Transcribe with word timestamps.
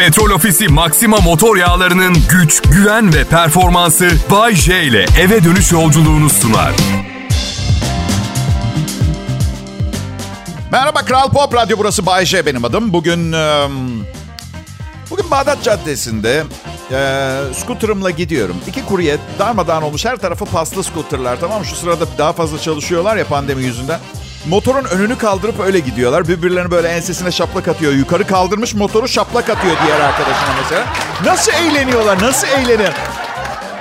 Petrol 0.00 0.30
Ofisi 0.30 0.68
Maxima 0.68 1.16
motor 1.16 1.56
yağlarının 1.56 2.16
güç, 2.30 2.62
güven 2.62 3.14
ve 3.14 3.24
performansı 3.24 4.10
Bay 4.30 4.54
J 4.54 4.82
ile 4.84 5.06
eve 5.20 5.44
dönüş 5.44 5.72
yolculuğunu 5.72 6.30
sunar. 6.30 6.72
Merhaba 10.72 11.04
Kral 11.04 11.30
Pop 11.30 11.54
Radyo 11.54 11.78
burası 11.78 12.06
Bay 12.06 12.26
J 12.26 12.46
benim 12.46 12.64
adım. 12.64 12.92
Bugün 12.92 13.32
bugün 15.10 15.30
Bağdat 15.30 15.64
Caddesi'nde 15.64 16.44
e, 16.92 17.38
scooter'ımla 17.54 18.10
gidiyorum. 18.10 18.56
İki 18.68 18.84
kurye 18.84 19.18
darmadağın 19.38 19.82
olmuş 19.82 20.04
her 20.04 20.16
tarafı 20.16 20.44
paslı 20.44 20.84
scooter'lar 20.84 21.40
tamam? 21.40 21.64
Şu 21.64 21.76
sırada 21.76 22.06
daha 22.18 22.32
fazla 22.32 22.58
çalışıyorlar 22.58 23.16
ya 23.16 23.24
pandemi 23.24 23.64
yüzünden. 23.64 24.00
Motorun 24.48 24.84
önünü 24.84 25.18
kaldırıp 25.18 25.60
öyle 25.60 25.78
gidiyorlar. 25.78 26.28
Birbirlerine 26.28 26.70
böyle 26.70 26.88
ensesine 26.88 27.30
şaplak 27.30 27.68
atıyor. 27.68 27.92
Yukarı 27.92 28.26
kaldırmış 28.26 28.74
motoru 28.74 29.08
şaplak 29.08 29.50
atıyor 29.50 29.76
diğer 29.86 30.00
arkadaşına 30.00 30.54
mesela. 30.62 30.84
Nasıl 31.24 31.52
eğleniyorlar? 31.52 32.22
Nasıl 32.22 32.48
eğleniyor? 32.48 32.92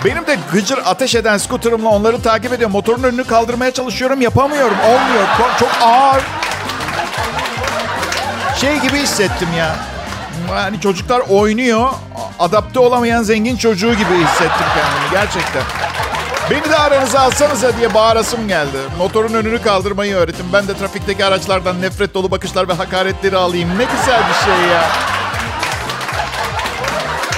Benim 0.05 0.27
de 0.27 0.37
gıcır 0.51 0.79
ateş 0.85 1.15
eden 1.15 1.37
scooter'ımla 1.37 1.89
onları 1.89 2.21
takip 2.21 2.53
ediyorum. 2.53 2.71
Motorun 2.73 3.03
önünü 3.03 3.23
kaldırmaya 3.23 3.71
çalışıyorum. 3.71 4.21
Yapamıyorum. 4.21 4.77
Olmuyor. 4.79 5.27
Çok 5.59 5.69
ağır. 5.81 6.23
Şey 8.61 8.79
gibi 8.79 8.97
hissettim 8.97 9.47
ya. 9.57 9.75
Yani 10.55 10.81
çocuklar 10.81 11.21
oynuyor. 11.29 11.89
Adapte 12.39 12.79
olamayan 12.79 13.23
zengin 13.23 13.57
çocuğu 13.57 13.93
gibi 13.93 14.23
hissettim 14.23 14.67
kendimi 14.75 15.11
gerçekten. 15.11 15.63
Beni 16.51 16.69
de 16.69 16.75
aranıza 16.77 17.19
alsanıza 17.19 17.77
diye 17.77 17.93
bağırasım 17.93 18.47
geldi. 18.47 18.77
Motorun 18.97 19.33
önünü 19.33 19.61
kaldırmayı 19.61 20.15
öğretin. 20.15 20.53
Ben 20.53 20.67
de 20.67 20.73
trafikteki 20.73 21.25
araçlardan 21.25 21.81
nefret 21.81 22.13
dolu 22.13 22.31
bakışlar 22.31 22.67
ve 22.67 22.73
hakaretleri 22.73 23.37
alayım. 23.37 23.69
Ne 23.69 23.83
güzel 23.83 24.21
bir 24.29 24.45
şey 24.45 24.69
ya. 24.71 24.83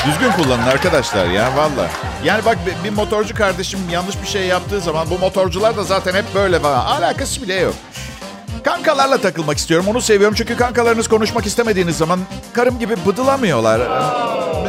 Düzgün 0.06 0.32
kullanın 0.32 0.68
arkadaşlar 0.68 1.26
ya 1.26 1.50
valla. 1.56 1.90
Yani 2.24 2.46
bak 2.46 2.58
bir 2.84 2.90
motorcu 2.90 3.36
kardeşim 3.36 3.80
yanlış 3.92 4.22
bir 4.22 4.28
şey 4.28 4.46
yaptığı 4.48 4.82
zaman 4.82 5.10
bu 5.10 5.20
motorcular 5.20 5.78
da 5.78 5.84
zaten 5.84 6.14
hep 6.14 6.26
böyle 6.36 6.60
falan. 6.60 6.86
Alakası 6.86 7.42
bile 7.42 7.54
yok. 7.54 7.74
Kankalarla 8.64 9.18
takılmak 9.18 9.58
istiyorum. 9.58 9.86
Onu 9.90 10.02
seviyorum 10.02 10.36
çünkü 10.38 10.58
kankalarınız 10.58 11.08
konuşmak 11.08 11.46
istemediğiniz 11.46 11.98
zaman 11.98 12.20
karım 12.54 12.80
gibi 12.80 12.96
bıdılamıyorlar. 13.06 13.82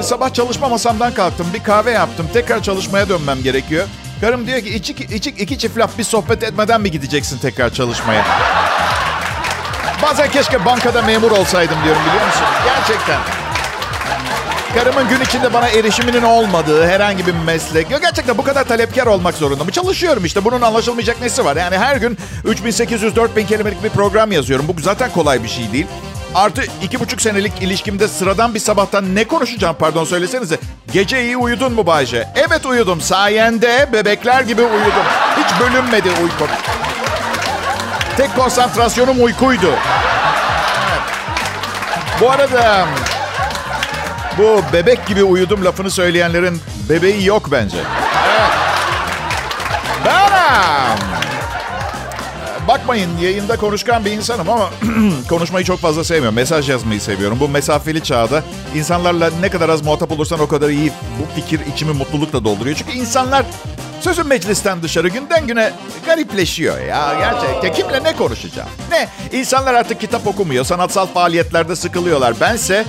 Sabah 0.03 0.35
çalışma 0.35 0.69
masamdan 0.69 1.15
kalktım. 1.15 1.47
Bir 1.55 1.63
kahve 1.63 1.91
yaptım. 1.91 2.29
Tekrar 2.33 2.63
çalışmaya 2.63 3.09
dönmem 3.09 3.43
gerekiyor. 3.43 3.87
Karım 4.23 4.47
diyor 4.47 4.61
ki 4.61 4.75
içik, 4.75 5.01
içik 5.01 5.41
iki 5.41 5.59
çift 5.59 5.79
laf 5.79 5.99
bir 5.99 6.05
sohbet 6.05 6.43
etmeden 6.43 6.81
mi 6.81 6.91
gideceksin 6.91 7.39
tekrar 7.39 7.71
çalışmaya? 7.75 8.25
Bazen 10.03 10.31
keşke 10.31 10.65
bankada 10.65 11.03
memur 11.03 11.31
olsaydım 11.31 11.77
diyorum 11.85 12.03
biliyor 12.09 12.27
musun? 12.27 12.43
Gerçekten. 12.65 13.19
Karımın 14.75 15.09
gün 15.09 15.21
içinde 15.21 15.53
bana 15.53 15.69
erişiminin 15.69 16.23
olmadığı 16.23 16.87
herhangi 16.87 17.27
bir 17.27 17.35
meslek. 17.35 17.91
Ya 17.91 17.99
gerçekten 17.99 18.39
bu 18.39 18.45
kadar 18.45 18.65
talepkar 18.65 19.07
olmak 19.07 19.35
zorunda 19.35 19.65
mı? 19.65 19.71
Çalışıyorum 19.71 20.25
işte. 20.25 20.45
Bunun 20.45 20.61
anlaşılmayacak 20.61 21.21
nesi 21.21 21.45
var? 21.45 21.57
Yani 21.57 21.79
her 21.79 21.97
gün 21.97 22.19
3800-4000 22.45 23.47
kelimelik 23.47 23.85
bir 23.85 23.91
program 23.91 24.33
yazıyorum. 24.33 24.69
Bu 24.69 24.81
zaten 24.81 25.11
kolay 25.11 25.43
bir 25.43 25.49
şey 25.49 25.73
değil. 25.73 25.87
Artı 26.35 26.63
iki 26.83 27.01
buçuk 27.01 27.23
senelik 27.23 27.63
ilişkimde 27.63 28.09
sıradan 28.09 28.55
bir 28.55 28.59
sabahtan 28.59 29.15
ne 29.15 29.25
konuşacağım 29.25 29.77
pardon 29.79 30.05
söylesenize. 30.05 30.59
Gece 30.93 31.25
iyi 31.25 31.37
uyudun 31.37 31.73
mu 31.73 31.87
Bayce? 31.87 32.29
Evet 32.35 32.67
uyudum. 32.67 33.01
Sayende 33.01 33.89
bebekler 33.93 34.43
gibi 34.43 34.63
uyudum. 34.63 35.05
Hiç 35.37 35.61
bölünmedi 35.61 36.09
uykum. 36.11 36.49
Tek 38.17 38.37
konsantrasyonum 38.37 39.25
uykuydu. 39.25 39.71
Bu 42.21 42.31
arada 42.31 42.87
bu 44.39 44.63
bebek 44.73 45.07
gibi 45.07 45.25
uyudum 45.25 45.65
lafını 45.65 45.91
söyleyenlerin 45.91 46.61
bebeği 46.89 47.27
yok 47.27 47.49
bence. 47.53 47.77
Evet. 48.29 48.51
Benim. 50.05 51.12
Bakmayın 52.69 53.19
yayında 53.19 53.57
konuşkan 53.57 54.05
bir 54.05 54.11
insanım 54.11 54.49
ama 54.49 54.71
konuşmayı 55.29 55.65
çok 55.65 55.81
fazla 55.81 56.05
sevmiyorum. 56.05 56.35
Mesaj 56.35 56.71
yazmayı 56.71 57.01
seviyorum. 57.01 57.41
Bu 57.41 57.49
mesafeli 57.49 58.03
çağda 58.03 58.43
insanlarla 58.75 59.31
ne 59.41 59.49
kadar 59.49 59.69
az 59.69 59.83
muhatap 59.83 60.13
olursan 60.13 60.41
o 60.41 60.49
kadar 60.49 60.69
iyi. 60.69 60.93
Bu 61.21 61.41
fikir 61.41 61.61
içimi 61.75 61.93
mutlulukla 61.93 62.45
dolduruyor. 62.45 62.77
Çünkü 62.77 62.93
insanlar 62.93 63.45
sözün 64.01 64.27
meclisten 64.27 64.83
dışarı 64.83 65.09
günden 65.09 65.47
güne 65.47 65.73
garipleşiyor 66.07 66.81
ya 66.81 67.15
gerçekten. 67.19 67.73
Kimle 67.73 68.05
ne 68.05 68.17
konuşacağım? 68.17 68.69
Ne? 68.91 69.09
İnsanlar 69.39 69.75
artık 69.75 70.01
kitap 70.01 70.27
okumuyor. 70.27 70.65
Sanatsal 70.65 71.07
faaliyetlerde 71.07 71.77
sıkılıyorlar. 71.77 72.41
Bense 72.41 72.85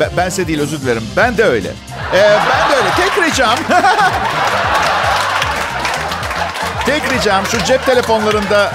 ben, 0.00 0.10
bense 0.16 0.48
değil 0.48 0.60
özür 0.60 0.80
dilerim. 0.80 1.02
Ben 1.16 1.36
de 1.36 1.44
öyle. 1.44 1.68
Ee, 2.14 2.38
ben 2.50 2.70
de 2.70 2.76
öyle. 2.76 2.90
Tek 2.96 3.24
ricam... 3.24 3.58
Tek 6.88 7.12
ricam 7.12 7.46
şu 7.46 7.64
cep 7.64 7.86
telefonlarında 7.86 8.72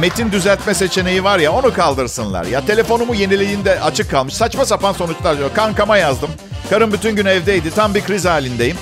metin 0.00 0.32
düzeltme 0.32 0.74
seçeneği 0.74 1.24
var 1.24 1.38
ya 1.38 1.52
onu 1.52 1.74
kaldırsınlar. 1.74 2.44
Ya 2.44 2.66
telefonumu 2.66 3.14
yenilediğinde 3.14 3.80
açık 3.80 4.10
kalmış. 4.10 4.34
Saçma 4.34 4.64
sapan 4.64 4.92
sonuçlar. 4.92 5.36
Kankama 5.54 5.96
yazdım. 5.96 6.30
Karım 6.70 6.92
bütün 6.92 7.16
gün 7.16 7.26
evdeydi. 7.26 7.70
Tam 7.74 7.94
bir 7.94 8.04
kriz 8.04 8.24
halindeyim. 8.24 8.76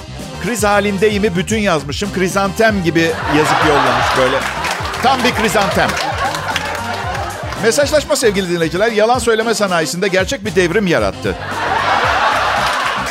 Kriz 0.44 0.64
halindeyimi 0.64 1.36
bütün 1.36 1.58
yazmışım. 1.58 2.12
Krizantem 2.12 2.82
gibi 2.82 3.10
yazıp 3.36 3.66
yollamış 3.68 4.06
böyle. 4.18 4.36
Tam 5.02 5.24
bir 5.24 5.34
krizantem. 5.34 5.88
Mesajlaşma 7.62 8.16
sevgili 8.16 8.50
dinleyiciler 8.50 8.92
yalan 8.92 9.18
söyleme 9.18 9.54
sanayisinde 9.54 10.08
gerçek 10.08 10.44
bir 10.44 10.54
devrim 10.54 10.86
yarattı. 10.86 11.34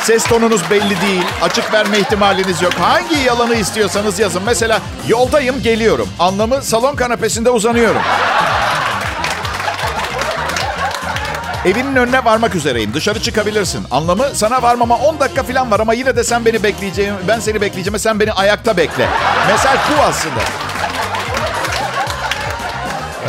Ses 0.02 0.24
tonunuz 0.24 0.70
belli 0.70 1.00
değil. 1.00 1.24
Açık 1.42 1.72
verme 1.72 1.98
ihtimaliniz 1.98 2.62
yok. 2.62 2.72
Hangi 2.80 3.18
yalanı 3.18 3.54
istiyorsanız 3.54 4.18
yazın. 4.18 4.42
Mesela 4.46 4.80
yoldayım 5.08 5.62
geliyorum. 5.62 6.08
Anlamı 6.18 6.62
salon 6.62 6.96
kanepesinde 6.96 7.50
uzanıyorum. 7.50 8.02
Evinin 11.64 11.96
önüne 11.96 12.24
varmak 12.24 12.54
üzereyim. 12.54 12.94
Dışarı 12.94 13.22
çıkabilirsin. 13.22 13.86
Anlamı 13.90 14.24
sana 14.34 14.62
varmama 14.62 14.96
10 14.96 15.20
dakika 15.20 15.42
falan 15.42 15.70
var 15.70 15.80
ama 15.80 15.94
yine 15.94 16.16
de 16.16 16.24
sen 16.24 16.44
beni 16.44 16.62
bekleyeceğim. 16.62 17.14
Ben 17.28 17.40
seni 17.40 17.60
bekleyeceğim 17.60 17.98
sen 17.98 18.20
beni 18.20 18.32
ayakta 18.32 18.76
bekle. 18.76 19.08
Mesaj 19.48 19.78
bu 19.78 20.02
aslında. 20.02 20.40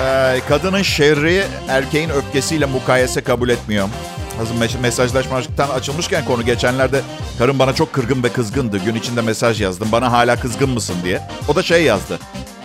Ee, 0.01 0.39
kadının 0.49 0.81
şerri 0.81 1.43
erkeğin 1.69 2.09
öfkesiyle 2.09 2.65
mukayese 2.65 3.21
kabul 3.21 3.49
etmiyor. 3.49 3.89
Hazır 4.37 4.79
mesajlaşmaktan 4.79 5.69
açılmışken 5.69 6.25
konu 6.25 6.45
geçenlerde 6.45 7.01
karım 7.37 7.59
bana 7.59 7.75
çok 7.75 7.93
kırgın 7.93 8.23
ve 8.23 8.29
kızgındı. 8.29 8.77
Gün 8.77 8.95
içinde 8.95 9.21
mesaj 9.21 9.61
yazdım. 9.61 9.87
Bana 9.91 10.11
hala 10.11 10.39
kızgın 10.39 10.69
mısın 10.69 10.95
diye. 11.03 11.21
O 11.47 11.55
da 11.55 11.63
şey 11.63 11.83
yazdı. 11.83 12.19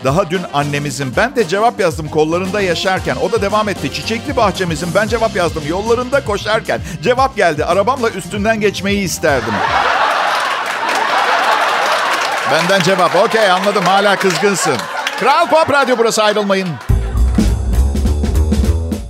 Daha 0.04 0.30
dün 0.30 0.40
annemizin 0.52 1.16
ben 1.16 1.36
de 1.36 1.48
cevap 1.48 1.80
yazdım 1.80 2.08
kollarında 2.08 2.60
yaşarken. 2.60 3.16
O 3.16 3.32
da 3.32 3.42
devam 3.42 3.68
etti. 3.68 3.92
Çiçekli 3.92 4.36
bahçemizin 4.36 4.88
ben 4.94 5.08
cevap 5.08 5.36
yazdım 5.36 5.62
yollarında 5.68 6.24
koşarken. 6.24 6.80
Cevap 7.02 7.36
geldi. 7.36 7.64
Arabamla 7.64 8.10
üstünden 8.10 8.60
geçmeyi 8.60 9.00
isterdim. 9.00 9.54
Benden 12.52 12.82
cevap. 12.82 13.16
Okey 13.16 13.50
anladım 13.50 13.84
hala 13.84 14.16
kızgınsın. 14.16 14.76
Kral 15.20 15.48
Pop 15.48 15.70
Radyo 15.72 15.98
burası 15.98 16.22
ayrılmayın. 16.22 16.68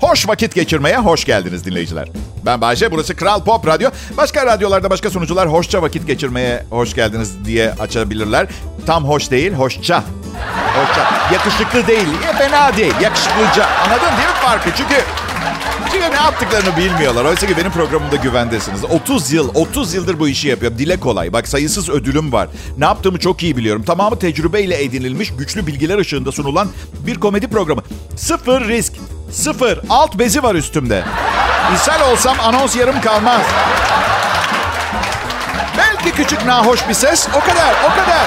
Hoş 0.01 0.29
vakit 0.29 0.55
geçirmeye 0.55 0.99
hoş 0.99 1.25
geldiniz 1.25 1.65
dinleyiciler. 1.65 2.09
Ben 2.45 2.61
Bayce, 2.61 2.91
burası 2.91 3.17
Kral 3.17 3.45
Pop 3.45 3.67
Radyo. 3.67 3.91
Başka 4.17 4.47
radyolarda 4.47 4.91
başka 4.91 5.11
sunucular 5.11 5.49
hoşça 5.49 5.83
vakit 5.83 6.07
geçirmeye 6.07 6.65
hoş 6.71 6.95
geldiniz 6.95 7.45
diye 7.45 7.73
açabilirler. 7.73 8.47
Tam 8.87 9.05
hoş 9.05 9.31
değil, 9.31 9.53
hoşça. 9.53 10.05
Hoşça. 10.77 11.33
Yakışıklı 11.33 11.87
değil, 11.87 12.09
ya 12.27 12.33
fena 12.33 12.77
değil, 12.77 12.95
yakışıklıca. 13.03 13.67
Anladın 13.85 14.17
değil 14.17 14.29
mi 14.29 14.35
farkı? 14.43 14.71
Çünkü 14.77 14.95
çünkü 15.93 16.11
ne 16.11 16.15
yaptıklarını 16.15 16.77
bilmiyorlar. 16.77 17.25
Oysa 17.25 17.47
ki 17.47 17.57
benim 17.57 17.71
programımda 17.71 18.17
güvendesiniz. 18.17 18.85
30 18.85 19.33
yıl, 19.33 19.51
30 19.55 19.95
yıldır 19.95 20.19
bu 20.19 20.29
işi 20.29 20.49
yapıyorum. 20.49 20.79
Dile 20.79 21.01
kolay. 21.01 21.33
Bak 21.33 21.49
sayısız 21.49 21.91
ödülüm 21.91 22.33
var. 22.33 22.49
Ne 22.79 22.85
yaptığımı 22.85 23.19
çok 23.19 23.43
iyi 23.43 23.57
biliyorum. 23.57 23.83
Tamamı 23.83 24.19
tecrübeyle 24.19 24.83
edinilmiş, 24.83 25.33
güçlü 25.37 25.67
bilgiler 25.67 25.99
ışığında 25.99 26.33
sunulan 26.33 26.69
bir 27.07 27.21
komedi 27.21 27.49
programı. 27.49 27.83
Sıfır 28.17 28.69
risk, 28.69 28.93
sıfır. 29.31 29.81
Alt 29.91 30.19
bezi 30.19 30.43
var 30.43 30.55
üstümde. 30.55 31.05
İshal 31.75 32.13
olsam 32.13 32.37
anons 32.41 32.77
yarım 32.77 33.01
kalmaz. 33.01 33.41
Belki 35.79 36.13
küçük 36.13 36.47
nahoş 36.47 36.89
bir 36.89 36.95
ses. 36.95 37.29
O 37.29 37.41
kadar, 37.41 37.75
o 37.85 37.89
kadar. 37.89 38.27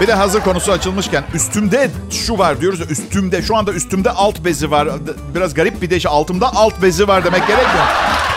Bir 0.00 0.06
de 0.06 0.14
hazır 0.14 0.40
konusu 0.40 0.72
açılmışken 0.72 1.24
üstümde 1.34 1.90
şu 2.10 2.38
var 2.38 2.60
diyoruz 2.60 2.80
ya 2.80 2.86
üstümde. 2.86 3.42
Şu 3.42 3.56
anda 3.56 3.72
üstümde 3.72 4.10
alt 4.10 4.44
bezi 4.44 4.70
var. 4.70 4.88
Biraz 5.34 5.54
garip 5.54 5.82
bir 5.82 5.90
de 5.90 5.96
işte 5.96 6.08
altımda 6.08 6.56
alt 6.56 6.82
bezi 6.82 7.08
var 7.08 7.24
demek 7.24 7.46
gerekmiyor. 7.46 7.86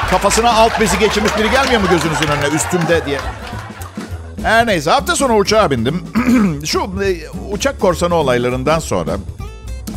Kafasına 0.10 0.54
alt 0.54 0.80
bezi 0.80 1.00
geçirmiş 1.00 1.38
biri 1.38 1.52
gelmiyor 1.52 1.82
mu 1.82 1.88
gözünüzün 1.90 2.28
önüne 2.28 2.56
üstümde 2.56 3.06
diye. 3.06 3.20
Her 4.44 4.68
neyse 4.68 4.92
hafta 4.92 5.16
sonu 5.16 5.36
uçağa 5.36 5.72
bindim. 5.72 6.04
Şu 6.66 6.80
e, 6.80 7.30
uçak 7.52 7.80
korsanı 7.82 8.16
olaylarından 8.16 8.80
sonra 8.80 9.12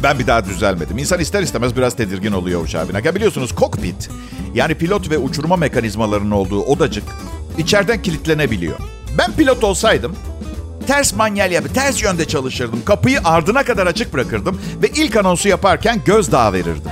Ben 0.02 0.18
bir 0.18 0.26
daha 0.26 0.44
düzelmedim. 0.44 0.98
İnsan 0.98 1.20
ister 1.20 1.42
istemez 1.42 1.76
biraz 1.76 1.96
tedirgin 1.96 2.32
oluyor 2.32 2.64
uçağa 2.64 2.88
binerken. 2.88 3.14
Biliyorsunuz 3.14 3.54
kokpit 3.54 4.10
yani 4.54 4.74
pilot 4.74 5.10
ve 5.10 5.18
uçurma 5.18 5.56
mekanizmalarının 5.56 6.30
olduğu 6.30 6.62
odacık 6.62 7.04
içeriden 7.58 8.02
kilitlenebiliyor. 8.02 8.78
Ben 9.18 9.32
pilot 9.32 9.64
olsaydım 9.64 10.16
ters 10.86 11.14
manyel 11.14 11.52
yapıp 11.52 11.74
ters 11.74 12.02
yönde 12.02 12.24
çalışırdım. 12.24 12.84
Kapıyı 12.84 13.20
ardına 13.24 13.62
kadar 13.62 13.86
açık 13.86 14.12
bırakırdım 14.12 14.60
ve 14.82 14.88
ilk 14.88 15.16
anonsu 15.16 15.48
yaparken 15.48 16.00
gözdağı 16.06 16.52
verirdim. 16.52 16.90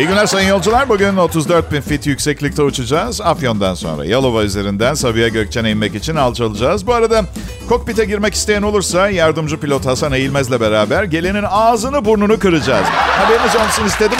İyi 0.00 0.08
günler 0.08 0.26
sayın 0.26 0.48
yolcular. 0.48 0.88
Bugün 0.88 1.16
34 1.16 1.72
bin 1.72 1.80
fit 1.80 2.06
yükseklikte 2.06 2.62
uçacağız. 2.62 3.20
Afyon'dan 3.20 3.74
sonra 3.74 4.04
Yalova 4.04 4.42
üzerinden 4.42 4.94
Sabiha 4.94 5.28
Gökçen'e 5.28 5.70
inmek 5.70 5.94
için 5.94 6.16
alçalacağız. 6.16 6.86
Bu 6.86 6.94
arada 6.94 7.24
kokpite 7.68 8.04
girmek 8.04 8.34
isteyen 8.34 8.62
olursa 8.62 9.10
yardımcı 9.10 9.60
pilot 9.60 9.86
Hasan 9.86 10.12
Eğilmez'le 10.12 10.60
beraber 10.60 11.04
gelenin 11.04 11.44
ağzını 11.50 12.04
burnunu 12.04 12.38
kıracağız. 12.38 12.86
Haberiniz 12.88 13.56
olsun 13.56 13.84
istedim. 13.84 14.18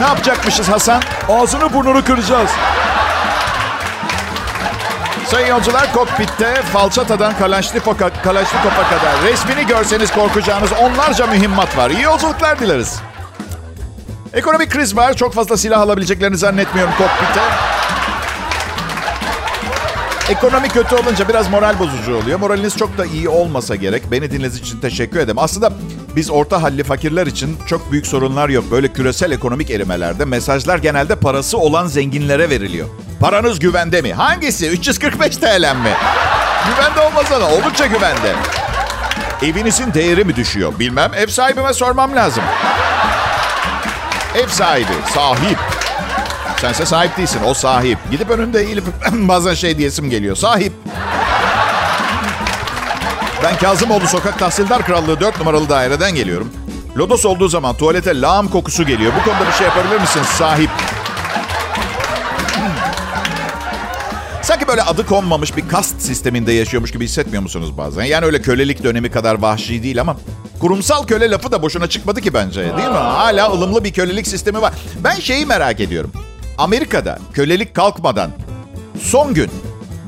Ne 0.00 0.06
yapacakmışız 0.06 0.68
Hasan? 0.68 1.02
Ağzını 1.28 1.72
burnunu 1.72 2.04
kıracağız. 2.04 2.50
Sayın 5.26 5.46
yolcular 5.46 5.92
kokpitte 5.92 6.62
falçatadan 6.72 7.38
Kalaşnikov'a 7.38 8.88
kadar 8.88 9.22
resmini 9.24 9.66
görseniz 9.66 10.10
korkacağınız 10.12 10.70
onlarca 10.72 11.26
mühimmat 11.26 11.76
var. 11.76 11.90
İyi 11.90 12.02
yolculuklar 12.02 12.58
dileriz. 12.58 13.00
Ekonomik 14.34 14.70
kriz 14.70 14.96
var. 14.96 15.14
Çok 15.16 15.34
fazla 15.34 15.56
silah 15.56 15.80
alabileceklerini 15.80 16.36
zannetmiyorum 16.36 16.92
kokpite. 16.98 17.40
Ekonomi 20.28 20.68
kötü 20.68 20.94
olunca 20.94 21.28
biraz 21.28 21.50
moral 21.50 21.78
bozucu 21.78 22.16
oluyor. 22.16 22.38
Moraliniz 22.38 22.76
çok 22.76 22.98
da 22.98 23.06
iyi 23.06 23.28
olmasa 23.28 23.74
gerek. 23.76 24.02
Beni 24.10 24.20
dinlediğiniz 24.20 24.56
için 24.58 24.80
teşekkür 24.80 25.18
ederim. 25.18 25.38
Aslında 25.38 25.72
biz 26.16 26.30
orta 26.30 26.62
halli 26.62 26.84
fakirler 26.84 27.26
için 27.26 27.56
çok 27.66 27.92
büyük 27.92 28.06
sorunlar 28.06 28.48
yok. 28.48 28.64
Böyle 28.70 28.92
küresel 28.92 29.30
ekonomik 29.30 29.70
erimelerde 29.70 30.24
mesajlar 30.24 30.78
genelde 30.78 31.14
parası 31.16 31.58
olan 31.58 31.86
zenginlere 31.86 32.50
veriliyor. 32.50 32.88
Paranız 33.20 33.58
güvende 33.58 34.02
mi? 34.02 34.12
Hangisi? 34.14 34.68
345 34.68 35.36
TL 35.36 35.76
mi? 35.76 35.92
güvende 36.70 37.00
olmasa 37.00 37.40
da 37.40 37.48
oldukça 37.48 37.86
güvende. 37.86 38.34
Evinizin 39.42 39.94
değeri 39.94 40.24
mi 40.24 40.36
düşüyor? 40.36 40.72
Bilmem. 40.78 41.10
Ev 41.16 41.26
sahibime 41.26 41.72
sormam 41.74 42.16
lazım. 42.16 42.44
Ev 44.34 44.48
sahibi, 44.48 44.92
sahip. 45.14 45.58
Sense 46.60 46.86
sahip 46.86 47.16
değilsin, 47.16 47.40
o 47.46 47.54
sahip. 47.54 47.98
Gidip 48.10 48.30
önünde 48.30 48.60
eğilip 48.60 48.84
bazen 49.12 49.54
şey 49.54 49.78
diyesim 49.78 50.10
geliyor. 50.10 50.36
Sahip. 50.36 50.72
Ben 53.42 53.56
Kazımoğlu 53.56 54.06
Sokak 54.06 54.38
Tahsildar 54.38 54.86
Krallığı 54.86 55.20
4 55.20 55.38
numaralı 55.38 55.68
daireden 55.68 56.14
geliyorum. 56.14 56.52
Lodos 56.96 57.24
olduğu 57.26 57.48
zaman 57.48 57.76
tuvalete 57.76 58.20
lağım 58.20 58.48
kokusu 58.48 58.86
geliyor. 58.86 59.12
Bu 59.20 59.24
konuda 59.30 59.46
bir 59.46 59.52
şey 59.52 59.66
yapabilir 59.66 60.00
misiniz 60.00 60.26
sahip? 60.26 60.70
Sanki 64.42 64.68
böyle 64.68 64.82
adı 64.82 65.06
konmamış 65.06 65.56
bir 65.56 65.68
kast 65.68 66.00
sisteminde 66.02 66.52
yaşıyormuş 66.52 66.90
gibi 66.92 67.04
hissetmiyor 67.04 67.42
musunuz 67.42 67.78
bazen? 67.78 68.04
Yani 68.04 68.26
öyle 68.26 68.42
kölelik 68.42 68.84
dönemi 68.84 69.10
kadar 69.10 69.34
vahşi 69.34 69.82
değil 69.82 70.00
ama 70.00 70.16
kurumsal 70.60 71.06
köle 71.06 71.30
lafı 71.30 71.52
da 71.52 71.62
boşuna 71.62 71.86
çıkmadı 71.86 72.20
ki 72.20 72.34
bence 72.34 72.60
değil 72.60 72.88
mi? 72.88 72.94
Hala 72.94 73.52
ılımlı 73.52 73.84
bir 73.84 73.92
kölelik 73.92 74.26
sistemi 74.26 74.62
var. 74.62 74.72
Ben 75.04 75.14
şeyi 75.14 75.46
merak 75.46 75.80
ediyorum. 75.80 76.12
Amerika'da 76.58 77.18
kölelik 77.32 77.74
kalkmadan 77.74 78.30
son 79.00 79.34
gün 79.34 79.50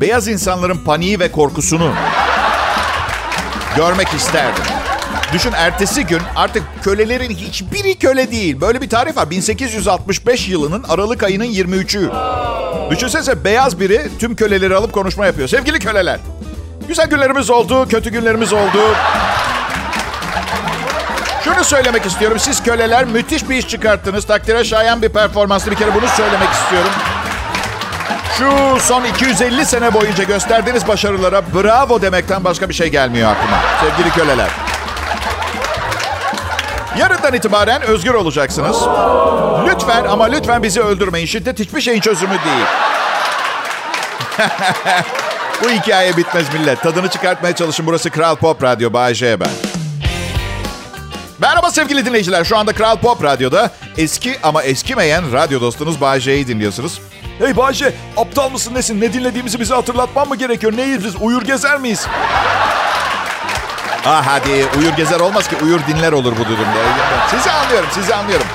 beyaz 0.00 0.28
insanların 0.28 0.84
paniği 0.84 1.20
ve 1.20 1.32
korkusunu 1.32 1.92
görmek 3.76 4.08
isterdim. 4.08 4.64
Düşün 5.32 5.52
ertesi 5.56 6.06
gün 6.06 6.20
artık 6.36 6.62
kölelerin 6.82 7.30
hiçbiri 7.30 7.98
köle 7.98 8.30
değil. 8.30 8.60
Böyle 8.60 8.80
bir 8.80 8.88
tarih 8.88 9.16
var. 9.16 9.30
1865 9.30 10.48
yılının 10.48 10.84
Aralık 10.88 11.22
ayının 11.22 11.44
23'ü. 11.44 12.10
Düşünsene 12.90 13.44
beyaz 13.44 13.80
biri 13.80 14.08
tüm 14.18 14.36
köleleri 14.36 14.76
alıp 14.76 14.92
konuşma 14.92 15.26
yapıyor. 15.26 15.48
Sevgili 15.48 15.78
köleler. 15.78 16.20
Güzel 16.88 17.06
günlerimiz 17.06 17.50
oldu, 17.50 17.88
kötü 17.88 18.10
günlerimiz 18.10 18.52
oldu. 18.52 18.78
Şunu 21.44 21.64
söylemek 21.64 22.06
istiyorum. 22.06 22.38
Siz 22.38 22.62
köleler 22.62 23.04
müthiş 23.04 23.48
bir 23.48 23.56
iş 23.56 23.68
çıkarttınız. 23.68 24.26
Takdire 24.26 24.64
şayan 24.64 25.02
bir 25.02 25.08
performanslı 25.08 25.70
bir 25.70 25.76
kere 25.76 25.94
bunu 25.94 26.08
söylemek 26.08 26.48
istiyorum. 26.52 26.90
Şu 28.38 28.80
son 28.80 29.04
250 29.04 29.66
sene 29.66 29.94
boyunca 29.94 30.24
gösterdiğiniz 30.24 30.88
başarılara 30.88 31.42
bravo 31.54 32.02
demekten 32.02 32.44
başka 32.44 32.68
bir 32.68 32.74
şey 32.74 32.88
gelmiyor 32.88 33.30
aklıma. 33.30 33.56
Sevgili 33.80 34.14
köleler. 34.14 34.48
Yarından 36.98 37.34
itibaren 37.34 37.82
özgür 37.82 38.14
olacaksınız. 38.14 38.76
Lütfen 39.66 40.04
ama 40.04 40.24
lütfen 40.24 40.62
bizi 40.62 40.80
öldürmeyin. 40.80 41.26
Şiddet 41.26 41.58
hiçbir 41.58 41.80
şeyin 41.80 42.00
çözümü 42.00 42.34
değil. 42.44 42.66
Bu 45.64 45.68
hikaye 45.70 46.16
bitmez 46.16 46.54
millet. 46.54 46.82
Tadını 46.82 47.08
çıkartmaya 47.08 47.54
çalışın. 47.54 47.86
Burası 47.86 48.10
Kral 48.10 48.36
Pop 48.36 48.62
Radyo. 48.62 48.92
Bay 48.92 49.14
J 49.14 49.40
ben. 49.40 49.69
Merhaba 51.40 51.70
sevgili 51.70 52.06
dinleyiciler. 52.06 52.44
Şu 52.44 52.56
anda 52.56 52.72
Kral 52.72 52.96
Pop 52.96 53.24
Radyo'da 53.24 53.70
eski 53.98 54.36
ama 54.42 54.62
eskimeyen 54.62 55.32
radyo 55.32 55.60
dostunuz 55.60 56.00
Bay 56.00 56.20
J'yi 56.20 56.46
dinliyorsunuz. 56.48 57.00
Hey 57.38 57.72
J, 57.72 57.92
aptal 58.16 58.50
mısın 58.50 58.74
nesin? 58.74 59.00
Ne 59.00 59.12
dinlediğimizi 59.12 59.60
bize 59.60 59.74
hatırlatman 59.74 60.28
mı 60.28 60.36
gerekiyor? 60.36 60.76
Neyiz 60.76 61.04
biz? 61.04 61.16
Uyur 61.20 61.42
gezer 61.42 61.78
miyiz? 61.78 62.06
Ah 64.06 64.26
hadi 64.26 64.66
uyur 64.78 64.92
gezer 64.96 65.20
olmaz 65.20 65.48
ki 65.48 65.56
uyur 65.64 65.80
dinler 65.88 66.12
olur 66.12 66.32
bu 66.32 66.44
durumda. 66.44 66.78
Sizi 67.30 67.50
anlıyorum, 67.50 67.88
sizi 67.94 68.14
anlıyorum. 68.14 68.46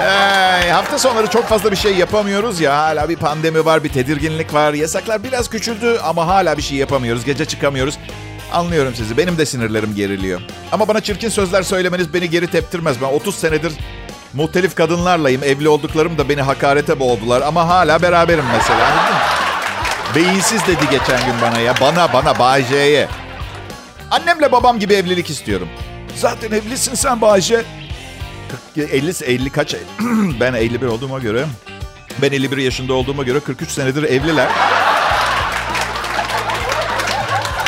Ee, 0.00 0.70
hafta 0.70 0.98
sonları 0.98 1.26
çok 1.26 1.48
fazla 1.48 1.70
bir 1.70 1.76
şey 1.76 1.94
yapamıyoruz 1.94 2.60
ya. 2.60 2.76
Hala 2.78 3.08
bir 3.08 3.16
pandemi 3.16 3.64
var, 3.64 3.84
bir 3.84 3.88
tedirginlik 3.88 4.54
var. 4.54 4.72
Yasaklar 4.72 5.22
biraz 5.22 5.50
küçüldü 5.50 5.98
ama 6.04 6.26
hala 6.26 6.56
bir 6.56 6.62
şey 6.62 6.78
yapamıyoruz. 6.78 7.24
Gece 7.24 7.44
çıkamıyoruz. 7.44 7.98
Anlıyorum 8.54 8.94
sizi. 8.96 9.16
Benim 9.16 9.38
de 9.38 9.46
sinirlerim 9.46 9.94
geriliyor. 9.94 10.40
Ama 10.72 10.88
bana 10.88 11.00
çirkin 11.00 11.28
sözler 11.28 11.62
söylemeniz 11.62 12.14
beni 12.14 12.30
geri 12.30 12.46
teptirmez. 12.46 13.02
Ben 13.02 13.06
30 13.06 13.34
senedir 13.34 13.72
muhtelif 14.32 14.74
kadınlarlayım. 14.74 15.42
Evli 15.42 15.68
olduklarım 15.68 16.18
da 16.18 16.28
beni 16.28 16.42
hakarete 16.42 17.00
boğdular. 17.00 17.42
Ama 17.42 17.68
hala 17.68 18.02
beraberim 18.02 18.44
mesela. 18.56 18.90
Beyinsiz 20.14 20.66
dedi 20.66 20.84
geçen 20.90 21.26
gün 21.26 21.34
bana 21.42 21.58
ya. 21.60 21.74
Bana 21.80 22.12
bana 22.12 22.38
Bay 22.38 22.64
J'ye. 22.64 23.08
Annemle 24.10 24.52
babam 24.52 24.78
gibi 24.78 24.94
evlilik 24.94 25.30
istiyorum. 25.30 25.68
Zaten 26.16 26.50
evlisin 26.50 26.94
sen 26.94 27.20
Bayce. 27.20 27.62
50 28.76 29.12
50 29.24 29.50
kaç? 29.50 29.74
ben 30.40 30.54
51 30.54 30.86
olduğuma 30.86 31.18
göre 31.18 31.46
ben 32.22 32.32
51 32.32 32.56
yaşında 32.56 32.94
olduğuma 32.94 33.22
göre 33.22 33.40
43 33.40 33.70
senedir 33.70 34.02
evliler. 34.02 34.48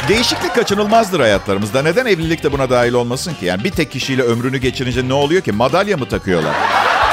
Değişiklik 0.09 0.55
kaçınılmazdır 0.55 1.21
hayatlarımızda. 1.21 1.83
Neden 1.83 2.07
evlilik 2.07 2.43
de 2.43 2.53
buna 2.53 2.71
dahil 2.71 2.93
olmasın 2.93 3.35
ki? 3.35 3.45
Yani 3.47 3.65
bir 3.65 3.71
tek 3.71 3.93
kişiyle 3.93 4.23
ömrünü 4.23 4.59
geçirince 4.59 5.09
ne 5.09 5.15
oluyor 5.15 5.43
ki? 5.43 5.53
Madalya 5.53 5.97
mı 5.97 6.09
takıyorlar? 6.09 6.55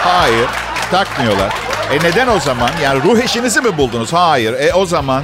Hayır, 0.03 0.47
takmıyorlar. 0.91 1.53
E 1.91 2.03
neden 2.03 2.27
o 2.27 2.39
zaman? 2.39 2.69
Yani 2.83 3.03
ruh 3.03 3.19
eşinizi 3.19 3.61
mi 3.61 3.77
buldunuz? 3.77 4.13
Hayır. 4.13 4.53
E 4.53 4.73
o 4.73 4.85
zaman 4.85 5.23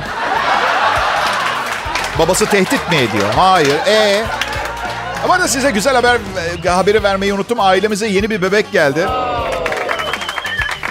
Babası 2.19 2.45
tehdit 2.45 2.89
mi 2.89 2.95
ediyor? 2.95 3.33
Hayır. 3.35 3.75
E 3.87 4.23
ama 5.23 5.39
da 5.39 5.47
size 5.47 5.71
güzel 5.71 5.95
haber 5.95 6.17
e, 6.65 6.69
haberi 6.69 7.03
vermeyi 7.03 7.33
unuttum. 7.33 7.59
Ailemize 7.59 8.07
yeni 8.07 8.29
bir 8.29 8.41
bebek 8.41 8.71
geldi. 8.71 9.07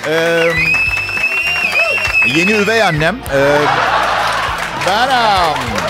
Ee, 0.06 0.42
yeni 2.26 2.52
üvey 2.52 2.82
annem. 2.82 3.18
Ee, 3.34 3.58
benim. 4.86 5.87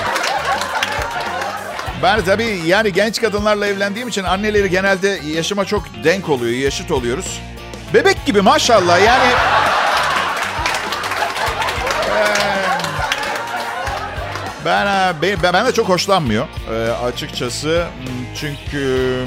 Ben 2.02 2.24
tabii 2.24 2.60
yani 2.66 2.92
genç 2.92 3.20
kadınlarla 3.20 3.66
evlendiğim 3.66 4.08
için 4.08 4.24
anneleri 4.24 4.70
genelde 4.70 5.20
yaşıma 5.26 5.64
çok 5.64 5.82
denk 6.04 6.28
oluyor, 6.28 6.52
yaşıt 6.52 6.90
oluyoruz. 6.90 7.40
Bebek 7.94 8.26
gibi 8.26 8.40
maşallah 8.40 9.04
yani 9.04 9.32
Ben, 14.64 15.14
ben, 15.22 15.36
ben 15.42 15.66
de 15.66 15.72
çok 15.72 15.88
hoşlanmıyor 15.88 16.46
e, 16.72 16.92
açıkçası. 16.92 17.86
Çünkü 18.40 19.24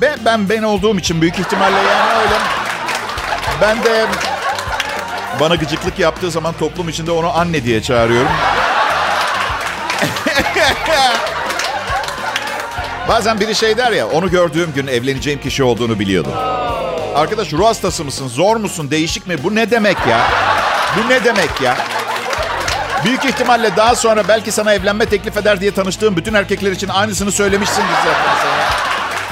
ben, 0.00 0.18
ben 0.24 0.48
ben 0.48 0.62
olduğum 0.62 0.98
için 0.98 1.20
büyük 1.20 1.38
ihtimalle 1.38 1.76
yani 1.76 2.18
öyle. 2.18 2.34
Ben 3.60 3.84
de 3.84 4.06
bana 5.40 5.54
gıcıklık 5.54 5.98
yaptığı 5.98 6.30
zaman 6.30 6.54
toplum 6.58 6.88
içinde 6.88 7.10
onu 7.10 7.38
anne 7.38 7.64
diye 7.64 7.82
çağırıyorum. 7.82 8.28
Bazen 13.08 13.40
biri 13.40 13.54
şey 13.54 13.76
der 13.76 13.92
ya, 13.92 14.06
onu 14.08 14.30
gördüğüm 14.30 14.72
gün 14.72 14.86
evleneceğim 14.86 15.40
kişi 15.40 15.62
olduğunu 15.64 15.98
biliyordum. 15.98 16.32
Arkadaş 17.14 17.52
ruh 17.52 17.66
hastası 17.66 18.04
mısın, 18.04 18.28
zor 18.28 18.56
musun, 18.56 18.90
değişik 18.90 19.26
mi? 19.26 19.44
Bu 19.44 19.54
ne 19.54 19.70
demek 19.70 19.96
ya? 20.10 20.20
Bu 20.96 21.08
ne 21.08 21.24
demek 21.24 21.60
ya? 21.62 21.76
Büyük 23.04 23.24
ihtimalle 23.24 23.76
daha 23.76 23.94
sonra 23.96 24.28
belki 24.28 24.52
sana 24.52 24.74
evlenme 24.74 25.06
teklif 25.06 25.36
eder 25.36 25.60
diye 25.60 25.70
tanıştığım 25.70 26.16
bütün 26.16 26.34
erkekler 26.34 26.72
için 26.72 26.88
aynısını 26.88 27.32
söylemişsindir 27.32 27.94
zaten 28.04 28.34
sen 28.42 28.48
ya. 28.58 28.68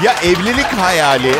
Ya 0.02 0.14
evlilik 0.30 0.66
hayali 0.66 1.32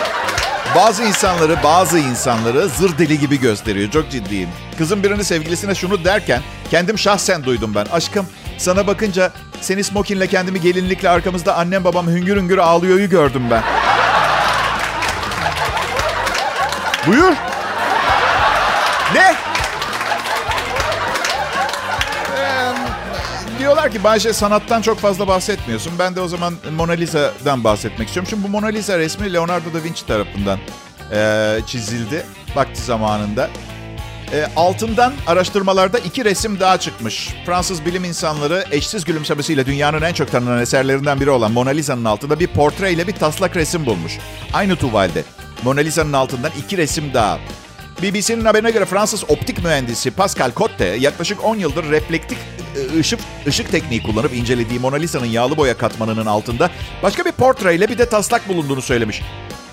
bazı 0.76 1.04
insanları 1.04 1.62
bazı 1.64 1.98
insanları 1.98 2.68
zır 2.68 2.98
deli 2.98 3.18
gibi 3.18 3.40
gösteriyor. 3.40 3.90
Çok 3.90 4.10
ciddiyim. 4.10 4.48
Kızım 4.78 5.02
birini 5.02 5.24
sevgilisine 5.24 5.74
şunu 5.74 6.04
derken 6.04 6.42
kendim 6.70 6.98
şahsen 6.98 7.44
duydum 7.44 7.72
ben. 7.74 7.86
Aşkım 7.92 8.26
sana 8.58 8.86
bakınca 8.86 9.32
seni 9.60 9.84
smokinle 9.84 10.26
kendimi 10.26 10.60
gelinlikle 10.60 11.08
arkamızda 11.08 11.56
annem 11.56 11.84
babam 11.84 12.06
hüngür 12.06 12.36
hüngür 12.36 12.58
ağlıyoryu 12.58 13.08
gördüm 13.10 13.42
ben. 13.50 13.62
Buyur. 17.06 17.32
Ne? 19.14 19.34
Ee, 22.36 22.72
diyorlar 23.58 23.90
ki 23.90 24.04
Bayşe 24.04 24.32
sanattan 24.32 24.82
çok 24.82 24.98
fazla 24.98 25.28
bahsetmiyorsun. 25.28 25.92
Ben 25.98 26.16
de 26.16 26.20
o 26.20 26.28
zaman 26.28 26.54
Mona 26.76 26.92
Lisa'dan 26.92 27.64
bahsetmek 27.64 28.08
istiyorum. 28.08 28.28
Çünkü 28.30 28.44
bu 28.44 28.48
Mona 28.48 28.66
Lisa 28.66 28.98
resmi 28.98 29.32
Leonardo 29.32 29.74
da 29.74 29.84
Vinci 29.84 30.06
tarafından 30.06 30.58
e, 31.12 31.58
çizildi 31.66 32.26
vakti 32.56 32.82
zamanında. 32.82 33.50
E, 34.32 34.46
altından 34.56 35.12
araştırmalarda 35.26 35.98
iki 35.98 36.24
resim 36.24 36.60
daha 36.60 36.78
çıkmış. 36.78 37.34
Fransız 37.46 37.86
bilim 37.86 38.04
insanları 38.04 38.64
eşsiz 38.70 39.04
gülümsemesiyle 39.04 39.66
dünyanın 39.66 40.02
en 40.02 40.12
çok 40.12 40.30
tanınan 40.30 40.62
eserlerinden 40.62 41.20
biri 41.20 41.30
olan 41.30 41.52
Mona 41.52 41.70
Lisa'nın 41.70 42.04
altında 42.04 42.40
bir 42.40 42.46
portre 42.46 42.92
ile 42.92 43.06
bir 43.06 43.12
taslak 43.12 43.56
resim 43.56 43.86
bulmuş. 43.86 44.18
Aynı 44.52 44.76
tuvalde. 44.76 45.24
Mona 45.64 45.80
Lisa'nın 45.80 46.12
altından 46.12 46.50
iki 46.58 46.76
resim 46.76 47.14
daha. 47.14 47.38
BBC'nin 48.02 48.44
haberine 48.44 48.70
göre 48.70 48.84
Fransız 48.84 49.24
optik 49.30 49.64
mühendisi 49.64 50.10
Pascal 50.10 50.52
Cotte 50.56 50.84
yaklaşık 50.84 51.44
10 51.44 51.56
yıldır 51.56 51.90
reflektik 51.90 52.38
e, 52.76 52.98
ışık, 52.98 53.20
ışık 53.46 53.70
tekniği 53.70 54.02
kullanıp 54.02 54.34
incelediği 54.34 54.80
Mona 54.80 54.96
Lisa'nın 54.96 55.26
yağlı 55.26 55.56
boya 55.56 55.76
katmanının 55.78 56.26
altında 56.26 56.70
başka 57.02 57.24
bir 57.24 57.32
portreyle 57.32 57.88
bir 57.88 57.98
de 57.98 58.08
taslak 58.08 58.48
bulunduğunu 58.48 58.82
söylemiş. 58.82 59.22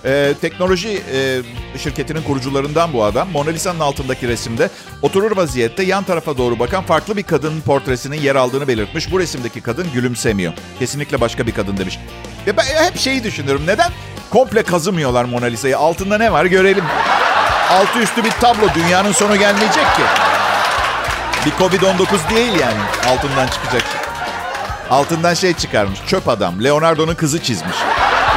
Ee, 0.06 0.34
teknoloji 0.42 1.02
e, 1.14 1.42
şirketinin 1.78 2.22
kurucularından 2.22 2.94
bu 2.94 3.04
adam. 3.04 3.30
Mona 3.32 3.50
Lisa'nın 3.50 3.80
altındaki 3.80 4.28
resimde 4.28 4.70
oturur 5.02 5.38
vaziyette 5.38 5.84
yan 5.84 6.04
tarafa 6.04 6.38
doğru 6.38 6.60
bakan 6.60 6.84
farklı 6.84 7.18
bir 7.18 7.24
kadının 7.24 7.62
portresinin 7.62 8.22
yer 8.22 8.36
aldığını 8.36 8.68
belirtmiş. 8.68 9.12
Bu 9.12 9.20
resimdeki 9.20 9.62
kadın 9.62 9.88
gülümsemiyor. 9.94 10.54
Kesinlikle 10.80 11.22
başka 11.22 11.48
bir 11.48 11.52
kadın 11.52 11.78
demiş. 11.78 12.00
Ve 12.48 12.58
ben 12.58 12.64
hep 12.64 12.98
şeyi 12.98 13.24
düşünüyorum. 13.24 13.64
Neden 13.68 13.92
komple 14.30 14.64
kazımıyorlar 14.64 15.26
Mona 15.26 15.46
Lisa'yı? 15.46 15.78
Altında 15.78 16.18
ne 16.18 16.32
var 16.32 16.46
görelim. 16.46 16.84
Altı 17.70 18.00
üstü 18.00 18.24
bir 18.24 18.32
tablo. 18.32 18.68
Dünyanın 18.76 19.12
sonu 19.12 19.36
gelmeyecek 19.36 19.86
ki. 19.86 20.04
Bir 21.46 21.52
Covid-19 21.52 22.36
değil 22.36 22.60
yani 22.60 22.80
altından 23.08 23.48
çıkacak 23.48 23.82
şey. 23.82 24.02
Altından 24.90 25.34
şey 25.34 25.54
çıkarmış. 25.54 26.00
Çöp 26.08 26.28
adam. 26.28 26.64
Leonardo'nun 26.64 27.16
kızı 27.16 27.44
çizmiş. 27.44 27.78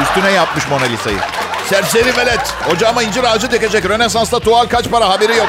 Üstüne 0.02 0.30
yapmış 0.30 0.68
Mona 0.70 0.84
Lisa'yı. 0.84 1.18
Serseri 1.70 2.16
velet. 2.16 2.54
Ocağıma 2.72 3.02
incir 3.02 3.24
ağacı 3.24 3.50
dikecek. 3.50 3.84
Rönesans'ta 3.88 4.40
tuval 4.40 4.66
kaç 4.66 4.90
para 4.90 5.08
haberi 5.08 5.36
yok. 5.36 5.48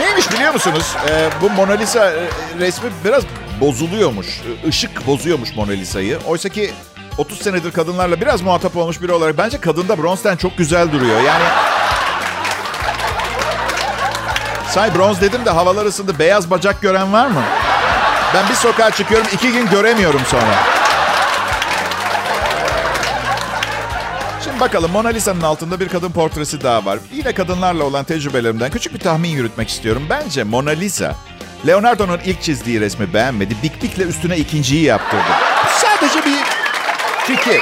Neymiş 0.00 0.32
biliyor 0.32 0.52
musunuz? 0.52 0.96
Ee, 1.10 1.28
bu 1.40 1.50
Mona 1.50 1.72
Lisa 1.72 2.10
e, 2.10 2.14
resmi 2.58 2.90
biraz 3.04 3.22
bozuluyormuş. 3.60 4.26
Işık 4.66 5.06
bozuyormuş 5.06 5.56
Mona 5.56 5.70
Lisa'yı. 5.72 6.18
Oysa 6.26 6.48
ki 6.48 6.72
30 7.18 7.38
senedir 7.38 7.72
kadınlarla 7.72 8.20
biraz 8.20 8.42
muhatap 8.42 8.76
olmuş 8.76 9.02
biri 9.02 9.12
olarak 9.12 9.38
bence 9.38 9.60
kadında 9.60 10.02
bronzden 10.02 10.36
çok 10.36 10.58
güzel 10.58 10.92
duruyor. 10.92 11.20
Yani 11.20 11.44
Say 14.70 14.94
bronz 14.94 15.20
dedim 15.20 15.44
de 15.44 15.50
havalar 15.50 15.86
ısındı. 15.86 16.18
Beyaz 16.18 16.50
bacak 16.50 16.82
gören 16.82 17.12
var 17.12 17.26
mı? 17.26 17.42
Ben 18.34 18.48
bir 18.48 18.54
sokağa 18.54 18.90
çıkıyorum 18.90 19.26
iki 19.32 19.52
gün 19.52 19.70
göremiyorum 19.70 20.20
sonra. 20.30 20.73
Bakalım 24.60 24.90
Mona 24.92 25.08
Lisa'nın 25.08 25.40
altında 25.40 25.80
bir 25.80 25.88
kadın 25.88 26.10
portresi 26.10 26.62
daha 26.62 26.84
var. 26.84 26.98
Yine 27.12 27.32
kadınlarla 27.34 27.84
olan 27.84 28.04
tecrübelerimden 28.04 28.70
küçük 28.70 28.94
bir 28.94 28.98
tahmin 28.98 29.28
yürütmek 29.28 29.68
istiyorum. 29.68 30.02
Bence 30.10 30.44
Mona 30.44 30.70
Lisa, 30.70 31.16
Leonardo'nun 31.66 32.18
ilk 32.24 32.42
çizdiği 32.42 32.80
resmi 32.80 33.14
beğenmedi. 33.14 33.56
Diklikle 33.62 34.04
üstüne 34.04 34.36
ikinciyi 34.38 34.82
yaptırdı. 34.82 35.22
Sadece 35.76 36.18
bir 36.26 36.38
fikir. 37.26 37.60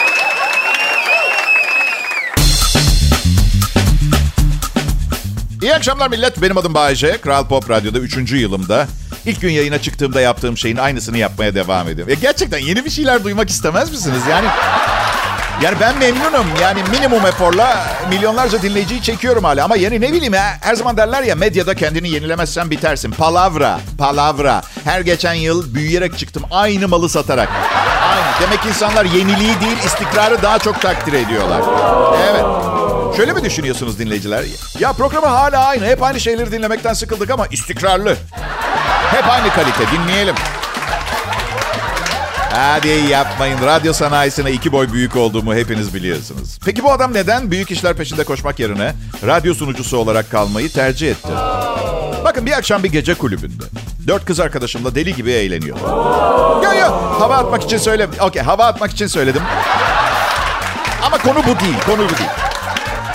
İyi 5.62 5.75
akşamlar 5.75 6.08
millet. 6.08 6.42
Benim 6.42 6.56
adım 6.58 6.75
Bayece. 6.75 7.20
Kral 7.20 7.46
Pop 7.49 7.70
Radyo'da 7.70 7.99
3. 7.99 8.32
yılımda. 8.32 8.87
İlk 9.26 9.40
gün 9.40 9.50
yayına 9.50 9.82
çıktığımda 9.82 10.20
yaptığım 10.20 10.58
şeyin 10.58 10.76
aynısını 10.76 11.18
yapmaya 11.18 11.54
devam 11.54 11.88
ediyorum. 11.88 12.14
Ya 12.14 12.18
gerçekten 12.22 12.58
yeni 12.58 12.84
bir 12.84 12.90
şeyler 12.90 13.25
duymak 13.25 13.50
istemez 13.50 13.90
misiniz? 13.90 14.22
Yani 14.30 14.49
yani 15.62 15.76
ben 15.81 15.99
memnunum. 15.99 16.47
Yani 16.62 16.83
minimum 16.90 17.26
eforla 17.26 17.87
milyonlarca 18.09 18.62
dinleyiciyi 18.62 19.02
çekiyorum 19.02 19.45
hala. 19.45 19.64
Ama 19.64 19.76
yani 19.76 20.00
ne 20.00 20.12
bileyim 20.12 20.35
ya 20.35 20.59
her 20.61 20.75
zaman 20.75 20.97
derler 20.97 21.23
ya 21.23 21.35
medyada 21.35 21.75
kendini 21.75 22.11
yenilemezsen 22.11 22.71
bitersin. 22.71 23.11
Palavra, 23.11 23.81
palavra. 23.99 24.62
Her 24.85 25.00
geçen 25.00 25.35
yıl 25.35 25.75
büyüyerek 25.75 26.19
çıktım. 26.19 26.42
Aynı 26.50 26.88
malı 26.88 27.09
satarak. 27.09 27.49
Aynı. 28.11 28.23
Demek 28.42 28.66
insanlar 28.66 29.04
yeniliği 29.04 29.61
değil 29.61 29.78
istikrarı 29.85 30.42
daha 30.42 30.59
çok 30.59 30.83
takdir 30.83 31.12
ediyorlar. 31.12 31.62
Evet. 32.31 32.45
Şöyle 33.16 33.33
mi 33.33 33.45
düşünüyorsunuz 33.45 33.99
dinleyiciler? 33.99 34.45
Ya 34.78 34.92
programı 34.92 35.26
hala 35.26 35.64
aynı. 35.66 35.87
Hep 35.87 36.02
aynı 36.02 36.21
şeyleri 36.21 36.52
dinlemekten 36.52 36.92
sıkıldık 36.92 37.31
ama 37.31 37.47
istikrarlı. 37.47 38.16
Hep 39.11 39.28
aynı 39.28 39.50
kalite. 39.54 39.85
Dinleyelim. 39.92 40.35
Hadi 42.54 42.88
yapmayın. 42.88 43.59
Radyo 43.66 43.92
sanayisine 43.92 44.52
iki 44.52 44.73
boy 44.73 44.92
büyük 44.92 45.16
olduğumu 45.16 45.54
hepiniz 45.54 45.94
biliyorsunuz. 45.94 46.59
Peki 46.64 46.85
bu 46.85 46.92
adam 46.92 47.14
neden 47.14 47.50
büyük 47.50 47.71
işler 47.71 47.94
peşinde 47.97 48.25
koşmak 48.25 48.61
yerine 48.61 48.94
radyo 49.26 49.54
sunucusu 49.54 49.97
olarak 49.99 50.30
kalmayı 50.30 50.73
tercih 50.73 51.11
etti? 51.11 51.28
Bakın 52.25 52.47
bir 52.47 52.52
akşam 52.52 52.82
bir 52.82 52.92
gece 52.92 53.14
kulübünde. 53.14 53.64
Dört 54.06 54.25
kız 54.25 54.40
arkadaşımla 54.40 54.94
deli 54.94 55.14
gibi 55.14 55.30
eğleniyor. 55.30 55.76
Yo 56.64 56.80
yo 56.80 56.88
hava 57.21 57.37
atmak 57.37 57.62
için 57.62 57.78
söyle. 57.78 58.09
Okey 58.21 58.42
hava 58.42 58.66
atmak 58.66 58.90
için 58.90 59.06
söyledim. 59.06 59.42
Ama 61.06 61.18
konu 61.18 61.38
bu 61.38 61.61
değil. 61.61 61.76
Konu 61.87 61.99
bu 62.04 62.18
değil. 62.18 62.30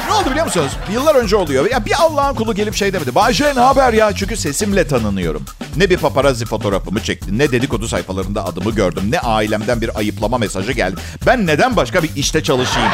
Ne 0.07 0.13
oldu 0.13 0.29
biliyor 0.29 0.45
musunuz? 0.45 0.71
Yıllar 0.91 1.15
önce 1.15 1.35
oluyor. 1.35 1.71
Ya 1.71 1.85
bir 1.85 1.93
Allah'ın 1.99 2.35
kulu 2.35 2.55
gelip 2.55 2.75
şey 2.75 2.93
demedi. 2.93 3.15
Bayce 3.15 3.53
ne 3.55 3.59
haber 3.59 3.93
ya? 3.93 4.15
Çünkü 4.15 4.37
sesimle 4.37 4.87
tanınıyorum. 4.87 5.45
Ne 5.77 5.89
bir 5.89 5.97
paparazzi 5.97 6.45
fotoğrafımı 6.45 7.03
çekti, 7.03 7.37
ne 7.37 7.51
dedikodu 7.51 7.87
sayfalarında 7.87 8.45
adımı 8.45 8.71
gördüm, 8.71 9.03
ne 9.09 9.19
ailemden 9.19 9.81
bir 9.81 9.97
ayıplama 9.97 10.37
mesajı 10.37 10.71
geldi. 10.71 11.01
Ben 11.25 11.47
neden 11.47 11.75
başka 11.75 12.03
bir 12.03 12.09
işte 12.15 12.43
çalışayım? 12.43 12.89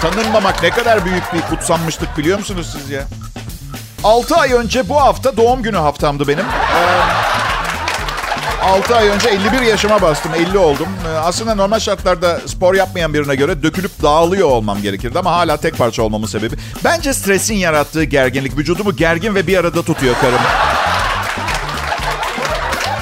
Tanınmamak 0.00 0.62
ne 0.62 0.70
kadar 0.70 1.04
büyük 1.04 1.34
bir 1.34 1.40
kutsanmışlık 1.40 2.18
biliyor 2.18 2.38
musunuz 2.38 2.66
siz 2.72 2.90
ya? 2.90 3.04
6 4.04 4.36
ay 4.36 4.52
önce 4.52 4.88
bu 4.88 5.00
hafta 5.00 5.36
doğum 5.36 5.62
günü 5.62 5.76
haftamdı 5.76 6.28
benim. 6.28 6.44
Ee, 6.44 7.43
6 8.64 8.96
ay 8.96 9.08
önce 9.08 9.28
51 9.28 9.60
yaşıma 9.60 10.02
bastım. 10.02 10.34
50 10.34 10.58
oldum. 10.58 10.88
Ee, 11.08 11.18
aslında 11.18 11.54
normal 11.54 11.78
şartlarda 11.78 12.40
spor 12.46 12.74
yapmayan 12.74 13.14
birine 13.14 13.34
göre 13.34 13.62
dökülüp 13.62 14.02
dağılıyor 14.02 14.48
olmam 14.48 14.82
gerekirdi. 14.82 15.18
Ama 15.18 15.32
hala 15.32 15.56
tek 15.56 15.78
parça 15.78 16.02
olmamın 16.02 16.26
sebebi. 16.26 16.56
Bence 16.84 17.14
stresin 17.14 17.54
yarattığı 17.54 18.04
gerginlik. 18.04 18.58
Vücudumu 18.58 18.96
gergin 18.96 19.34
ve 19.34 19.46
bir 19.46 19.58
arada 19.58 19.82
tutuyor 19.82 20.14
karım. 20.20 20.38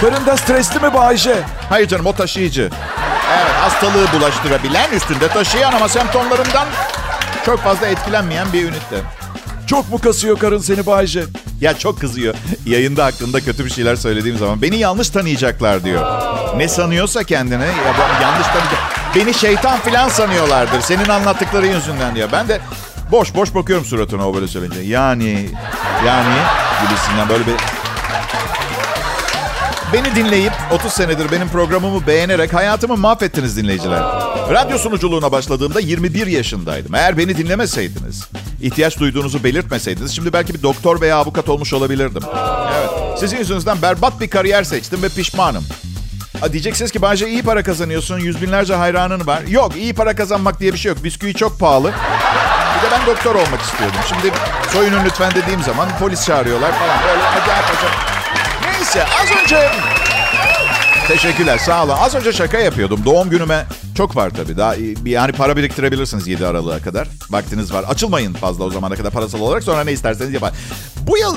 Karın 0.00 0.26
da 0.26 0.36
stresli 0.36 0.80
mi 0.80 0.94
Bayce? 0.94 1.36
Hayır 1.68 1.88
canım 1.88 2.06
o 2.06 2.12
taşıyıcı. 2.12 2.70
Evet 3.32 3.52
hastalığı 3.60 4.06
bulaştırabilen 4.12 4.90
üstünde 4.90 5.28
taşıyan 5.28 5.72
ama 5.72 5.88
semptomlarından 5.88 6.66
çok 7.46 7.60
fazla 7.60 7.86
etkilenmeyen 7.86 8.52
bir 8.52 8.62
ünite. 8.62 8.96
Çok 9.66 9.90
mu 9.90 9.98
kasıyor 10.00 10.38
karın 10.38 10.58
seni 10.58 10.86
Bayce? 10.86 11.24
Ya 11.62 11.78
çok 11.78 12.00
kızıyor. 12.00 12.34
Yayında 12.66 13.04
hakkında 13.04 13.40
kötü 13.40 13.64
bir 13.64 13.70
şeyler 13.70 13.96
söylediğim 13.96 14.38
zaman 14.38 14.62
beni 14.62 14.78
yanlış 14.78 15.10
tanıyacaklar 15.10 15.84
diyor. 15.84 16.06
Ne 16.56 16.68
sanıyorsa 16.68 17.24
kendine 17.24 17.64
ya 17.64 17.72
yanlış 18.22 18.46
tanıyacak. 18.46 18.80
Beni 19.14 19.34
şeytan 19.34 19.78
falan 19.78 20.08
sanıyorlardır 20.08 20.80
senin 20.80 21.08
anlattıkların 21.08 21.66
yüzünden 21.66 22.14
diyor. 22.14 22.28
Ben 22.32 22.48
de 22.48 22.60
boş 23.10 23.34
boş 23.34 23.54
bakıyorum 23.54 23.84
suratına 23.84 24.28
o 24.28 24.34
böyle 24.34 24.48
söyleyince. 24.48 24.80
Yani 24.80 25.48
yani 26.06 26.34
gibisinden 26.82 27.28
böyle 27.28 27.46
bir 27.46 27.54
Beni 29.92 30.14
dinleyip 30.14 30.52
30 30.72 30.92
senedir 30.92 31.32
benim 31.32 31.48
programımı 31.48 32.06
beğenerek 32.06 32.54
hayatımı 32.54 32.96
mahvettiniz 32.96 33.56
dinleyiciler. 33.56 34.02
Radyo 34.50 34.78
sunuculuğuna 34.78 35.32
başladığımda 35.32 35.80
21 35.80 36.26
yaşındaydım. 36.26 36.94
Eğer 36.94 37.18
beni 37.18 37.36
dinlemeseydiniz, 37.36 38.28
ihtiyaç 38.62 38.98
duyduğunuzu 38.98 39.44
belirtmeseydiniz 39.44 40.16
şimdi 40.16 40.32
belki 40.32 40.54
bir 40.54 40.62
doktor 40.62 41.00
veya 41.00 41.16
avukat 41.16 41.48
olmuş 41.48 41.72
olabilirdim. 41.72 42.22
Evet, 42.76 43.18
sizin 43.18 43.38
yüzünüzden 43.38 43.82
berbat 43.82 44.20
bir 44.20 44.30
kariyer 44.30 44.64
seçtim 44.64 45.02
ve 45.02 45.08
pişmanım. 45.08 45.64
Diyeceksiniz 46.52 46.90
ki 46.90 47.02
bence 47.02 47.28
iyi 47.28 47.42
para 47.42 47.62
kazanıyorsun, 47.62 48.18
yüz 48.18 48.42
binlerce 48.42 48.74
hayranın 48.74 49.26
var. 49.26 49.42
Yok, 49.48 49.76
iyi 49.76 49.94
para 49.94 50.14
kazanmak 50.14 50.60
diye 50.60 50.72
bir 50.72 50.78
şey 50.78 50.92
yok. 50.92 51.04
Bisküvi 51.04 51.34
çok 51.34 51.60
pahalı. 51.60 51.92
Bir 52.76 52.86
de 52.86 52.92
ben 52.92 53.06
doktor 53.06 53.34
olmak 53.34 53.60
istiyordum. 53.60 53.98
Şimdi 54.08 54.34
soyunun 54.72 55.04
lütfen 55.04 55.32
dediğim 55.34 55.62
zaman 55.62 55.88
polis 56.00 56.26
çağırıyorlar 56.26 56.72
falan. 56.72 57.02
Böyle 57.06 57.22
acayip 57.22 57.64
acayip. 57.64 57.96
Neyse 58.64 59.04
az 59.04 59.42
önce... 59.42 59.70
Teşekkürler 61.08 61.58
sağ 61.58 61.84
olun. 61.84 61.94
Az 62.00 62.14
önce 62.14 62.32
şaka 62.32 62.58
yapıyordum. 62.58 63.04
Doğum 63.04 63.30
günüme 63.30 63.66
çok 63.96 64.16
var 64.16 64.30
tabii. 64.30 64.56
Daha 64.56 64.74
yani 65.04 65.32
para 65.32 65.56
biriktirebilirsiniz 65.56 66.28
7 66.28 66.46
Aralık'a 66.46 66.78
kadar. 66.78 67.08
Vaktiniz 67.30 67.72
var. 67.72 67.84
Açılmayın 67.88 68.32
fazla 68.32 68.64
o 68.64 68.70
zamana 68.70 68.96
kadar 68.96 69.10
parasal 69.10 69.40
olarak. 69.40 69.62
Sonra 69.62 69.84
ne 69.84 69.92
isterseniz 69.92 70.32
yapar. 70.34 70.52
Bu 71.06 71.18
yıl 71.18 71.36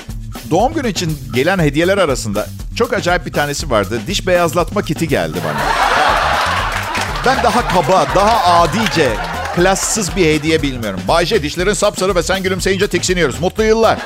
doğum 0.51 0.73
günü 0.73 0.89
için 0.89 1.19
gelen 1.33 1.59
hediyeler 1.59 1.97
arasında 1.97 2.47
çok 2.75 2.93
acayip 2.93 3.25
bir 3.25 3.33
tanesi 3.33 3.69
vardı. 3.69 3.99
Diş 4.07 4.27
beyazlatma 4.27 4.81
kiti 4.81 5.07
geldi 5.07 5.37
bana. 5.45 5.59
Ben 7.25 7.43
daha 7.43 7.67
kaba, 7.67 8.07
daha 8.15 8.61
adice, 8.61 9.13
klassız 9.55 10.15
bir 10.15 10.25
hediye 10.25 10.61
bilmiyorum. 10.61 10.99
Bayce 11.07 11.43
dişlerin 11.43 11.73
sapsarı 11.73 12.15
ve 12.15 12.23
sen 12.23 12.43
gülümseyince 12.43 12.87
tiksiniyoruz. 12.87 13.39
Mutlu 13.39 13.63
yıllar. 13.63 13.99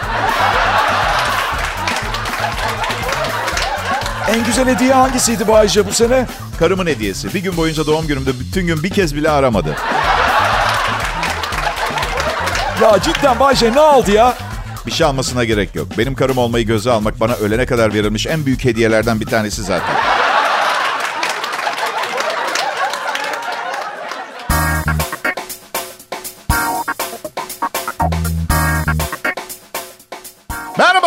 En 4.29 4.45
güzel 4.45 4.67
hediye 4.67 4.93
hangisiydi 4.93 5.47
Bayce 5.47 5.87
bu 5.87 5.91
sene? 5.91 6.25
Karımın 6.59 6.87
hediyesi. 6.87 7.33
Bir 7.33 7.39
gün 7.39 7.57
boyunca 7.57 7.85
doğum 7.85 8.07
günümde 8.07 8.39
bütün 8.39 8.67
gün 8.67 8.83
bir 8.83 8.89
kez 8.89 9.15
bile 9.15 9.29
aramadı. 9.29 9.75
Ya 12.81 12.99
cidden 13.01 13.39
Bayce 13.39 13.73
ne 13.73 13.79
aldı 13.79 14.11
ya? 14.11 14.37
Bir 14.85 14.91
şey 14.91 15.07
almasına 15.07 15.43
gerek 15.43 15.75
yok. 15.75 15.87
Benim 15.97 16.15
karım 16.15 16.37
olmayı 16.37 16.65
göze 16.65 16.91
almak 16.91 17.19
bana 17.19 17.33
ölene 17.33 17.65
kadar 17.65 17.93
verilmiş 17.93 18.27
en 18.27 18.45
büyük 18.45 18.65
hediyelerden 18.65 19.19
bir 19.19 19.25
tanesi 19.25 19.63
zaten. 19.63 19.95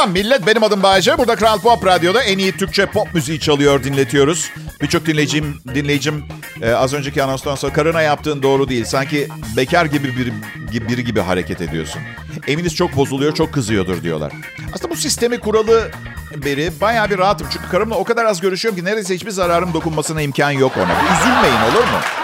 Merhaba 0.03 0.21
millet, 0.21 0.47
benim 0.47 0.63
adım 0.65 0.83
Bayece. 0.83 1.19
Burada 1.19 1.37
Kral 1.37 1.59
Pop 1.59 1.87
Radyo'da 1.87 2.23
en 2.23 2.39
iyi 2.39 2.57
Türkçe 2.57 2.87
pop 2.87 3.15
müziği 3.15 3.41
çalıyor, 3.41 3.85
dinletiyoruz. 3.85 4.51
Birçok 4.81 5.07
dinleyicim, 5.07 5.61
dinleyicim 5.75 6.25
e, 6.63 6.73
az 6.73 6.95
önceki 6.95 7.23
anonstan 7.23 7.55
sonra 7.55 7.73
karına 7.73 8.03
yaptığın 8.03 8.43
doğru 8.43 8.69
değil. 8.69 8.85
Sanki 8.85 9.29
bekar 9.57 9.85
gibi 9.85 10.17
bir, 10.17 10.33
gibi, 10.73 10.89
biri 10.89 11.05
gibi 11.05 11.21
hareket 11.21 11.61
ediyorsun. 11.61 12.03
Eminiz 12.47 12.75
çok 12.75 12.97
bozuluyor, 12.97 13.35
çok 13.35 13.53
kızıyordur 13.53 14.03
diyorlar. 14.03 14.33
Aslında 14.75 14.91
bu 14.91 14.97
sistemi 14.97 15.39
kuralı 15.39 15.91
beri 16.37 16.73
bayağı 16.81 17.11
bir 17.11 17.19
rahatım. 17.19 17.47
Çünkü 17.53 17.69
karımla 17.69 17.95
o 17.95 18.05
kadar 18.05 18.25
az 18.25 18.41
görüşüyorum 18.41 18.81
ki 18.81 18.85
neredeyse 18.85 19.15
hiçbir 19.15 19.31
zararım 19.31 19.75
dokunmasına 19.75 20.23
imkan 20.23 20.51
yok 20.51 20.73
ona. 20.77 20.93
Üzülmeyin 20.93 21.73
olur 21.73 21.85
mu? 21.85 22.22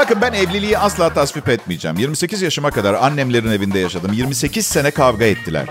Bakın 0.00 0.20
ben 0.20 0.32
evliliği 0.32 0.78
asla 0.78 1.14
tasvip 1.14 1.48
etmeyeceğim. 1.48 1.96
28 1.98 2.42
yaşıma 2.42 2.70
kadar 2.70 2.94
annemlerin 2.94 3.50
evinde 3.50 3.78
yaşadım. 3.78 4.12
28 4.12 4.66
sene 4.66 4.90
kavga 4.90 5.24
ettiler. 5.24 5.66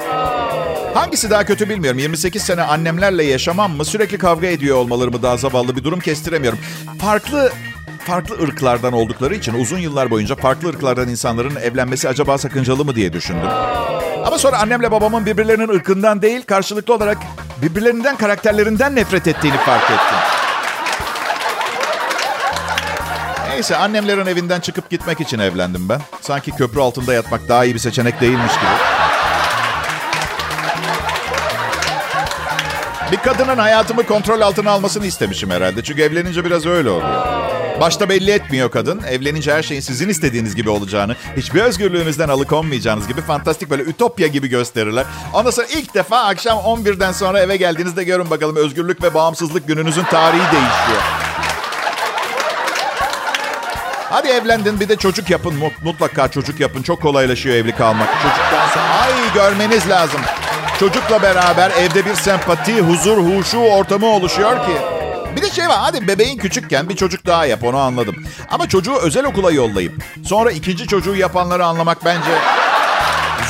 Hangisi 0.93 1.29
daha 1.29 1.45
kötü 1.45 1.69
bilmiyorum. 1.69 1.99
28 1.99 2.41
sene 2.41 2.61
annemlerle 2.61 3.23
yaşamam 3.23 3.71
mı? 3.71 3.85
Sürekli 3.85 4.17
kavga 4.17 4.47
ediyor 4.47 4.77
olmaları 4.77 5.11
mı 5.11 5.23
daha 5.23 5.37
zavallı 5.37 5.75
bir 5.75 5.83
durum 5.83 5.99
kestiremiyorum. 5.99 6.59
Farklı 7.01 7.51
farklı 8.05 8.43
ırklardan 8.43 8.93
oldukları 8.93 9.35
için 9.35 9.53
uzun 9.53 9.77
yıllar 9.77 10.09
boyunca 10.09 10.35
farklı 10.35 10.69
ırklardan 10.69 11.09
insanların 11.09 11.55
evlenmesi 11.55 12.09
acaba 12.09 12.37
sakıncalı 12.37 12.85
mı 12.85 12.95
diye 12.95 13.13
düşündüm. 13.13 13.49
Ama 14.25 14.37
sonra 14.37 14.59
annemle 14.59 14.91
babamın 14.91 15.25
birbirlerinin 15.25 15.69
ırkından 15.69 16.21
değil, 16.21 16.41
karşılıklı 16.41 16.93
olarak 16.93 17.17
birbirlerinden 17.61 18.17
karakterlerinden 18.17 18.95
nefret 18.95 19.27
ettiğini 19.27 19.57
fark 19.57 19.91
ettim. 19.91 20.38
Neyse 23.59 23.75
annemlerin 23.75 24.25
evinden 24.25 24.59
çıkıp 24.59 24.89
gitmek 24.89 25.21
için 25.21 25.39
evlendim 25.39 25.89
ben. 25.89 26.01
Sanki 26.21 26.51
köprü 26.51 26.79
altında 26.79 27.13
yatmak 27.13 27.49
daha 27.49 27.65
iyi 27.65 27.73
bir 27.73 27.79
seçenek 27.79 28.21
değilmiş 28.21 28.53
gibi. 28.53 28.71
Bir 33.11 33.17
kadının 33.17 33.57
hayatımı 33.57 34.03
kontrol 34.03 34.41
altına 34.41 34.71
almasını 34.71 35.05
istemişim 35.05 35.49
herhalde. 35.49 35.83
Çünkü 35.83 36.01
evlenince 36.01 36.45
biraz 36.45 36.65
öyle 36.65 36.89
oluyor. 36.89 37.25
Başta 37.81 38.09
belli 38.09 38.31
etmiyor 38.31 38.71
kadın. 38.71 39.01
Evlenince 39.03 39.53
her 39.53 39.63
şeyin 39.63 39.81
sizin 39.81 40.09
istediğiniz 40.09 40.55
gibi 40.55 40.69
olacağını, 40.69 41.15
hiçbir 41.37 41.61
özgürlüğünüzden 41.61 42.29
alıkonmayacağınız 42.29 43.07
gibi 43.07 43.21
fantastik 43.21 43.69
böyle 43.69 43.83
ütopya 43.83 44.27
gibi 44.27 44.47
gösterirler. 44.47 45.05
Ondan 45.33 45.51
sonra 45.51 45.67
ilk 45.67 45.93
defa 45.93 46.19
akşam 46.19 46.57
11'den 46.57 47.11
sonra 47.11 47.39
eve 47.39 47.57
geldiğinizde 47.57 48.03
görün 48.03 48.29
bakalım 48.29 48.55
özgürlük 48.55 49.03
ve 49.03 49.13
bağımsızlık 49.13 49.67
gününüzün 49.67 50.03
tarihi 50.03 50.51
değişiyor. 50.51 51.28
Hadi 54.09 54.27
evlendin 54.27 54.79
bir 54.79 54.89
de 54.89 54.95
çocuk 54.95 55.29
yapın. 55.29 55.53
Mutlaka 55.83 56.27
çocuk 56.27 56.59
yapın. 56.59 56.81
Çok 56.83 57.01
kolaylaşıyor 57.01 57.55
evli 57.55 57.75
kalmak. 57.75 58.07
Çocuktan 58.21 58.67
sonra 58.73 58.85
ay 59.01 59.33
görmeniz 59.33 59.89
lazım. 59.89 60.21
Çocukla 60.79 61.21
beraber 61.21 61.71
evde 61.71 62.05
bir 62.05 62.15
sempati, 62.15 62.81
huzur, 62.81 63.17
huşu 63.17 63.57
ortamı 63.57 64.05
oluşuyor 64.05 64.65
ki. 64.65 64.71
Bir 65.35 65.41
de 65.41 65.49
şey 65.49 65.67
var 65.67 65.77
hadi 65.79 66.07
bebeğin 66.07 66.37
küçükken 66.37 66.89
bir 66.89 66.95
çocuk 66.95 67.25
daha 67.25 67.45
yap 67.45 67.63
onu 67.63 67.77
anladım. 67.77 68.15
Ama 68.49 68.69
çocuğu 68.69 68.95
özel 68.95 69.25
okula 69.25 69.51
yollayıp 69.51 70.03
sonra 70.25 70.51
ikinci 70.51 70.87
çocuğu 70.87 71.15
yapanları 71.15 71.65
anlamak 71.65 72.05
bence 72.05 72.31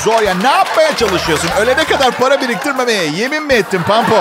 zor. 0.04 0.22
Ya 0.22 0.34
ne 0.34 0.48
yapmaya 0.48 0.96
çalışıyorsun? 0.96 1.50
Öyle 1.60 1.78
ne 1.78 1.84
kadar 1.84 2.12
para 2.12 2.42
biriktirmemeye 2.42 3.06
yemin 3.06 3.44
mi 3.44 3.54
ettin 3.54 3.82
Pampo? 3.84 4.16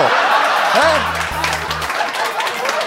He? 0.73 1.18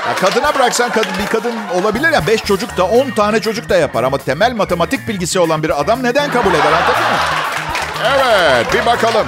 Ya 0.09 0.15
kadına 0.15 0.55
bıraksan 0.55 0.91
kadın, 0.91 1.13
bir 1.19 1.27
kadın 1.27 1.55
olabilir 1.81 2.13
ya 2.13 2.27
beş 2.27 2.45
çocuk 2.45 2.77
da 2.77 2.85
on 2.85 3.11
tane 3.11 3.41
çocuk 3.41 3.69
da 3.69 3.77
yapar. 3.77 4.05
Ama 4.05 4.19
temel 4.19 4.53
matematik 4.53 5.09
bilgisi 5.09 5.41
olan 5.41 5.63
bir 5.63 5.81
adam 5.81 6.03
neden 6.03 6.31
kabul 6.31 6.51
eder 6.51 6.73
anladın 6.73 7.03
mı? 7.03 7.19
Evet 8.05 8.67
bir 8.75 8.87
bakalım. 8.87 9.27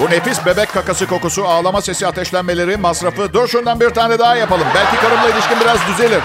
Bu 0.00 0.10
nefis 0.10 0.46
bebek 0.46 0.72
kakası 0.72 1.06
kokusu, 1.06 1.48
ağlama 1.48 1.82
sesi, 1.82 2.06
ateşlenmeleri, 2.06 2.76
masrafı. 2.76 3.32
Dur 3.32 3.48
şundan 3.48 3.80
bir 3.80 3.90
tane 3.90 4.18
daha 4.18 4.36
yapalım. 4.36 4.66
Belki 4.74 4.96
karımla 4.96 5.28
ilişkin 5.28 5.60
biraz 5.60 5.78
düzelir. 5.86 6.20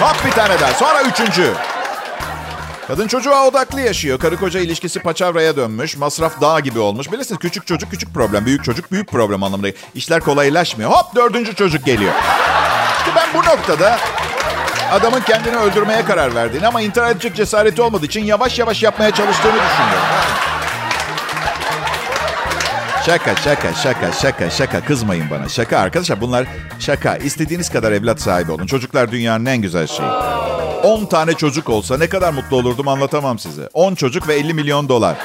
Hop 0.00 0.24
bir 0.24 0.32
tane 0.32 0.60
daha. 0.60 0.72
Sonra 0.72 1.02
üçüncü. 1.02 1.52
Kadın 2.88 3.08
çocuğa 3.08 3.46
odaklı 3.46 3.80
yaşıyor. 3.80 4.18
Karı 4.18 4.36
koca 4.36 4.60
ilişkisi 4.60 5.00
paçavraya 5.00 5.56
dönmüş. 5.56 5.96
Masraf 5.96 6.40
dağ 6.40 6.60
gibi 6.60 6.78
olmuş. 6.78 7.12
Bilirsiniz 7.12 7.38
küçük 7.38 7.66
çocuk 7.66 7.90
küçük 7.90 8.14
problem. 8.14 8.46
Büyük 8.46 8.64
çocuk 8.64 8.92
büyük 8.92 9.08
problem 9.08 9.42
anlamında. 9.42 9.68
İşler 9.94 10.20
kolaylaşmıyor. 10.20 10.90
Hop 10.90 11.14
dördüncü 11.14 11.54
çocuk 11.54 11.84
geliyor. 11.84 12.12
İşte 12.98 13.10
ben 13.16 13.28
bu 13.34 13.38
noktada 13.46 13.98
adamın 14.92 15.20
kendini 15.20 15.56
öldürmeye 15.56 16.04
karar 16.04 16.34
verdiğini 16.34 16.66
ama 16.66 16.80
intihar 16.80 17.10
edecek 17.10 17.36
cesareti 17.36 17.82
olmadığı 17.82 18.06
için 18.06 18.24
yavaş 18.24 18.58
yavaş 18.58 18.82
yapmaya 18.82 19.10
çalıştığını 19.10 19.52
düşünüyorum. 19.52 20.08
Şaka 23.06 23.36
şaka 23.36 23.74
şaka 23.74 24.12
şaka 24.12 24.50
şaka 24.50 24.84
kızmayın 24.84 25.30
bana. 25.30 25.48
Şaka 25.48 25.78
arkadaşlar 25.78 26.20
bunlar 26.20 26.46
şaka. 26.78 27.16
İstediğiniz 27.16 27.70
kadar 27.70 27.92
evlat 27.92 28.20
sahibi 28.20 28.52
olun. 28.52 28.66
Çocuklar 28.66 29.12
dünyanın 29.12 29.46
en 29.46 29.62
güzel 29.62 29.86
şeyi. 29.86 30.10
10 30.82 31.06
tane 31.06 31.34
çocuk 31.34 31.68
olsa 31.68 31.98
ne 31.98 32.08
kadar 32.08 32.32
mutlu 32.32 32.56
olurdum 32.56 32.88
anlatamam 32.88 33.38
size. 33.38 33.68
10 33.72 33.94
çocuk 33.94 34.28
ve 34.28 34.34
50 34.34 34.54
milyon 34.54 34.88
dolar. 34.88 35.16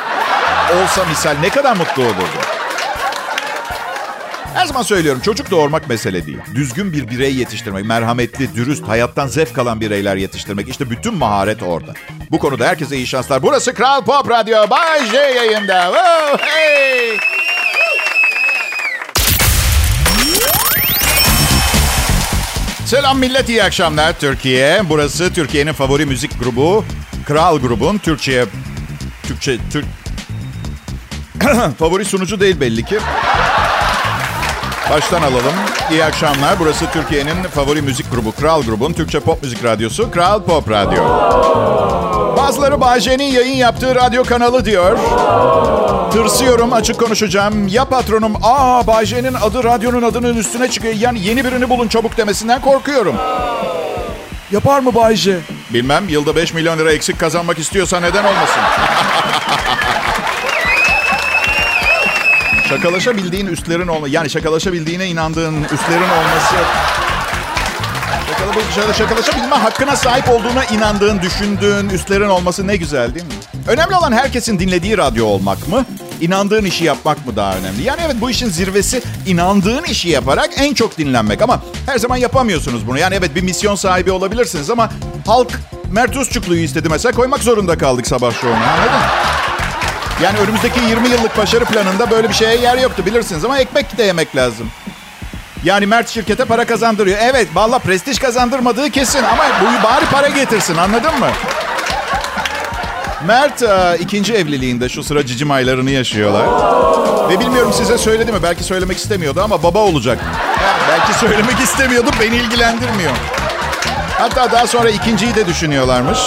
Olsa 0.84 1.06
misal 1.10 1.36
ne 1.42 1.50
kadar 1.50 1.76
mutlu 1.76 2.04
olurdum. 2.04 2.42
Her 4.54 4.66
zaman 4.66 4.82
söylüyorum 4.82 5.22
çocuk 5.26 5.52
doğurmak 5.52 5.90
mesele 5.90 6.26
değil. 6.26 6.38
Düzgün 6.56 6.94
bir 6.94 7.10
birey 7.10 7.36
yetiştirmek, 7.36 7.86
merhametli, 7.86 8.56
dürüst, 8.56 8.88
hayattan 8.88 9.28
zevk 9.28 9.58
alan 9.58 9.82
bireyler 9.82 10.16
yetiştirmek. 10.16 10.70
İşte 10.70 10.90
bütün 10.90 11.14
maharet 11.14 11.64
orada. 11.64 11.94
Bu 12.32 12.40
konuda 12.40 12.66
herkese 12.66 12.96
iyi 12.98 13.08
şanslar. 13.08 13.44
Burası 13.44 13.74
Kral 13.74 14.04
Pop 14.04 14.30
Radyo. 14.30 14.70
Bay 14.70 15.06
J 15.06 15.18
yayında. 15.18 15.84
Woo, 15.84 16.38
hey! 16.42 17.18
Selam 22.86 23.20
millet, 23.20 23.50
iyi 23.50 23.64
akşamlar 23.64 24.14
Türkiye. 24.20 24.82
Burası 24.90 25.34
Türkiye'nin 25.34 25.74
favori 25.74 26.06
müzik 26.06 26.40
grubu 26.40 26.86
Kral 27.28 27.60
Grubun 27.60 27.98
Türkçe 27.98 28.46
Türkçe 29.24 29.58
Türk 29.72 29.86
favori 31.80 32.06
sunucu 32.06 32.40
değil 32.40 32.60
belli 32.60 32.86
ki. 32.86 33.00
Baştan 34.92 35.22
alalım. 35.22 35.54
İyi 35.92 36.04
akşamlar. 36.06 36.60
Burası 36.60 36.86
Türkiye'nin 36.94 37.44
favori 37.44 37.82
müzik 37.82 38.12
grubu 38.12 38.32
Kral 38.32 38.64
Grubun 38.64 38.94
Türkçe 38.94 39.20
pop 39.20 39.44
müzik 39.44 39.64
radyosu 39.64 40.12
Kral 40.12 40.44
Pop 40.44 40.70
Radyo. 40.70 41.04
Bazıları 42.38 42.82
Bayce'nin 42.82 43.24
yayın 43.24 43.56
yaptığı 43.56 43.96
radyo 43.96 44.24
kanalı 44.24 44.66
diyor. 44.66 45.00
Tırsıyorum 46.14 46.74
açık 46.74 47.00
konuşacağım. 47.00 47.68
Ya 47.68 47.86
patronum 47.86 48.34
aa 48.42 48.88
Bayce'nin 48.88 49.34
adı 49.34 49.64
radyonun 49.64 50.02
adının 50.02 50.38
üstüne 50.38 50.70
çıkıyor. 50.70 50.94
Yani 50.94 51.20
yeni 51.26 51.46
birini 51.46 51.70
bulun 51.70 51.88
çabuk 51.88 52.18
demesinden 52.18 52.62
korkuyorum. 52.62 53.16
Yapar 54.52 54.80
mı 54.80 54.96
Bayce? 54.96 55.40
Bilmem 55.70 56.10
yılda 56.10 56.36
5 56.36 56.54
milyon 56.54 56.80
lira 56.80 56.92
eksik 56.92 57.20
kazanmak 57.20 57.60
istiyorsa 57.60 58.00
neden 58.00 58.24
olmasın? 58.24 58.62
şakalaşabildiğin 62.70 63.48
üstlerin 63.48 63.88
olma 63.88 64.08
yani 64.08 64.30
şakalaşabildiğine 64.30 65.08
inandığın 65.08 65.64
üstlerin 65.64 66.10
olması 66.10 66.56
şaka 68.76 68.94
şakalaşa 68.94 69.38
bilme 69.38 69.56
hakkına 69.56 69.96
sahip 69.96 70.30
olduğuna 70.30 70.66
inandığın, 70.66 71.22
düşündüğün 71.22 71.90
üstlerin 71.90 72.30
olması 72.30 72.68
ne 72.68 72.76
güzel 72.76 73.16
değil 73.16 73.26
mi? 73.26 73.32
Önemli 73.68 73.96
olan 73.96 74.12
herkesin 74.12 74.60
dinlediği 74.60 74.98
radyo 74.98 75.26
olmak 75.26 75.68
mı? 75.68 75.86
İnandığın 76.24 76.66
işi 76.66 76.84
yapmak 76.84 77.26
mı 77.26 77.36
daha 77.36 77.56
önemli? 77.56 77.84
Yani 77.84 78.02
evet 78.06 78.16
bu 78.22 78.30
işin 78.30 78.50
zirvesi 78.50 79.02
inandığın 79.26 79.84
işi 79.84 80.10
yaparak 80.10 80.50
en 80.58 80.74
çok 80.74 80.98
dinlenmek. 80.98 81.42
Ama 81.42 81.62
her 81.86 81.98
zaman 81.98 82.18
yapamıyorsunuz 82.18 82.88
bunu. 82.88 83.00
Yani 83.00 83.16
evet 83.16 83.36
bir 83.36 83.42
misyon 83.42 83.76
sahibi 83.76 84.12
olabilirsiniz 84.12 84.70
ama 84.70 84.90
halk 85.28 85.52
Mert 85.92 86.18
Usçuklu'yu 86.18 86.64
istedi 86.64 86.90
mesela 86.90 87.12
koymak 87.12 87.40
zorunda 87.40 87.78
kaldık 87.78 88.08
sabah 88.08 88.42
şovuna 88.42 88.72
anladın 88.72 88.92
mı? 89.00 89.06
Yani 90.24 90.40
önümüzdeki 90.40 90.80
20 90.90 91.10
yıllık 91.10 91.38
başarı 91.38 91.66
planında 91.66 92.12
böyle 92.12 92.30
bir 92.30 92.34
şeye 92.34 92.56
yer 92.58 92.78
yoktu 92.78 93.06
bilirsiniz 93.06 93.46
ama 93.46 93.60
ekmek 93.60 93.98
de 93.98 94.04
yemek 94.04 94.36
lazım. 94.36 94.68
Yani 95.64 95.86
Mert 95.86 96.10
şirkete 96.10 96.46
para 96.46 96.66
kazandırıyor. 96.66 97.18
Evet 97.22 97.48
valla 97.54 97.80
prestij 97.80 98.20
kazandırmadığı 98.20 98.90
kesin 98.90 99.24
ama 99.24 99.44
bu 99.62 99.84
bari 99.84 100.06
para 100.06 100.30
getirsin 100.30 100.78
anladın 100.78 101.20
mı? 101.20 101.30
Mert 103.28 103.62
e, 103.64 103.98
ikinci 104.00 104.34
evliliğinde 104.34 104.90
şu 104.90 105.04
sıra 105.04 105.26
cicim 105.26 105.52
aylarını 105.52 105.92
yaşıyorlar. 105.92 106.48
Ve 107.30 107.40
bilmiyorum 107.40 107.74
size 107.74 107.98
söyledi 107.98 108.32
mi? 108.32 108.38
Belki 108.44 108.64
söylemek 108.64 108.98
istemiyordu 108.98 109.42
ama 109.44 109.64
baba 109.64 109.80
olacak. 109.80 110.20
belki 110.90 111.20
söylemek 111.20 111.60
istemiyordu, 111.60 112.10
beni 112.20 112.36
ilgilendirmiyor. 112.36 113.12
Hatta 114.18 114.52
daha 114.52 114.68
sonra 114.68 114.90
ikinciyi 114.90 115.36
de 115.36 115.48
düşünüyorlarmış. 115.48 116.20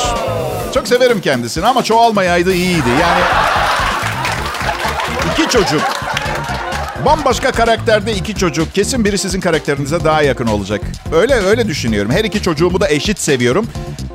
Çok 0.74 0.88
severim 0.88 1.20
kendisini 1.20 1.66
ama 1.66 1.84
çoğalmayaydı 1.84 2.52
iyiydi. 2.54 2.88
Yani 3.00 3.20
iki 5.32 5.48
çocuk. 5.48 5.82
Bambaşka 7.04 7.52
karakterde 7.52 8.14
iki 8.14 8.34
çocuk. 8.34 8.74
Kesin 8.74 9.04
biri 9.04 9.18
sizin 9.18 9.40
karakterinize 9.40 10.04
daha 10.04 10.22
yakın 10.22 10.46
olacak. 10.46 10.80
Öyle 11.12 11.34
öyle 11.34 11.68
düşünüyorum. 11.68 12.10
Her 12.12 12.24
iki 12.24 12.42
çocuğumu 12.42 12.80
da 12.80 12.88
eşit 12.88 13.18
seviyorum. 13.18 13.66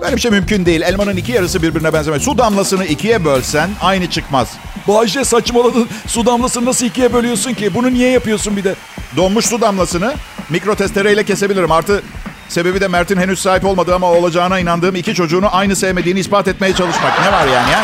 Böyle 0.01 0.15
bir 0.15 0.21
şey 0.21 0.31
mümkün 0.31 0.65
değil. 0.65 0.81
Elmanın 0.81 1.17
iki 1.17 1.31
yarısı 1.31 1.61
birbirine 1.61 1.93
benzemez. 1.93 2.21
Su 2.21 2.37
damlasını 2.37 2.85
ikiye 2.85 3.25
bölsen 3.25 3.69
aynı 3.81 4.09
çıkmaz. 4.09 4.47
Bayşe 4.87 5.25
saçmaladın. 5.25 5.89
Su 6.07 6.25
damlasını 6.25 6.65
nasıl 6.65 6.85
ikiye 6.85 7.13
bölüyorsun 7.13 7.53
ki? 7.53 7.73
Bunu 7.73 7.93
niye 7.93 8.09
yapıyorsun 8.11 8.57
bir 8.57 8.63
de? 8.63 8.75
Donmuş 9.17 9.45
su 9.45 9.61
damlasını 9.61 10.13
mikro 10.49 10.75
testereyle 10.75 11.23
kesebilirim. 11.23 11.71
Artı 11.71 12.03
sebebi 12.49 12.81
de 12.81 12.87
Mert'in 12.87 13.17
henüz 13.17 13.39
sahip 13.41 13.65
olmadığı 13.65 13.95
ama 13.95 14.07
olacağına 14.07 14.59
inandığım 14.59 14.95
iki 14.95 15.13
çocuğunu 15.15 15.55
aynı 15.55 15.75
sevmediğini 15.75 16.19
ispat 16.19 16.47
etmeye 16.47 16.75
çalışmak. 16.75 17.21
Ne 17.21 17.31
var 17.31 17.47
yani 17.47 17.71
ya? 17.71 17.83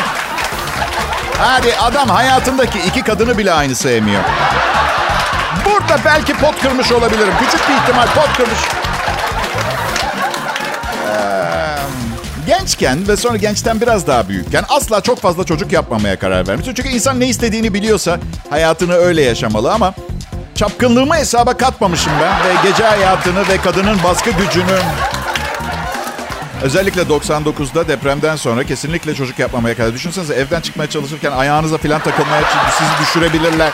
Hadi 1.38 1.74
adam 1.76 2.08
hayatındaki 2.08 2.78
iki 2.78 3.02
kadını 3.02 3.38
bile 3.38 3.52
aynı 3.52 3.74
sevmiyor. 3.74 4.22
Burada 5.64 6.00
belki 6.04 6.34
pot 6.34 6.62
kırmış 6.62 6.92
olabilirim. 6.92 7.34
Küçük 7.40 7.68
bir 7.68 7.74
ihtimal 7.74 8.06
pot 8.06 8.36
kırmış. 8.36 8.58
Gençken 12.48 13.08
ve 13.08 13.16
sonra 13.16 13.36
gençten 13.36 13.80
biraz 13.80 14.06
daha 14.06 14.28
büyükken 14.28 14.64
asla 14.68 15.00
çok 15.00 15.20
fazla 15.20 15.44
çocuk 15.44 15.72
yapmamaya 15.72 16.18
karar 16.18 16.48
vermiştim. 16.48 16.74
Çünkü 16.74 16.88
insan 16.88 17.20
ne 17.20 17.28
istediğini 17.28 17.74
biliyorsa 17.74 18.18
hayatını 18.50 18.94
öyle 18.94 19.22
yaşamalı 19.22 19.72
ama 19.72 19.94
çapkınlığımı 20.54 21.16
hesaba 21.16 21.56
katmamışım 21.56 22.12
ben 22.22 22.48
ve 22.48 22.70
gece 22.70 22.84
hayatını 22.84 23.48
ve 23.48 23.56
kadının 23.56 23.98
baskı 24.04 24.30
gücünü 24.30 24.78
Özellikle 26.62 27.02
99'da 27.02 27.88
depremden 27.88 28.36
sonra 28.36 28.64
kesinlikle 28.64 29.14
çocuk 29.14 29.38
yapmamaya 29.38 29.76
karar. 29.76 29.94
Düşünsenize 29.94 30.34
evden 30.34 30.60
çıkmaya 30.60 30.90
çalışırken 30.90 31.32
ayağınıza 31.32 31.78
falan 31.78 32.00
takılmaya 32.00 32.42
sizi 32.78 32.90
düşürebilirler. 33.02 33.72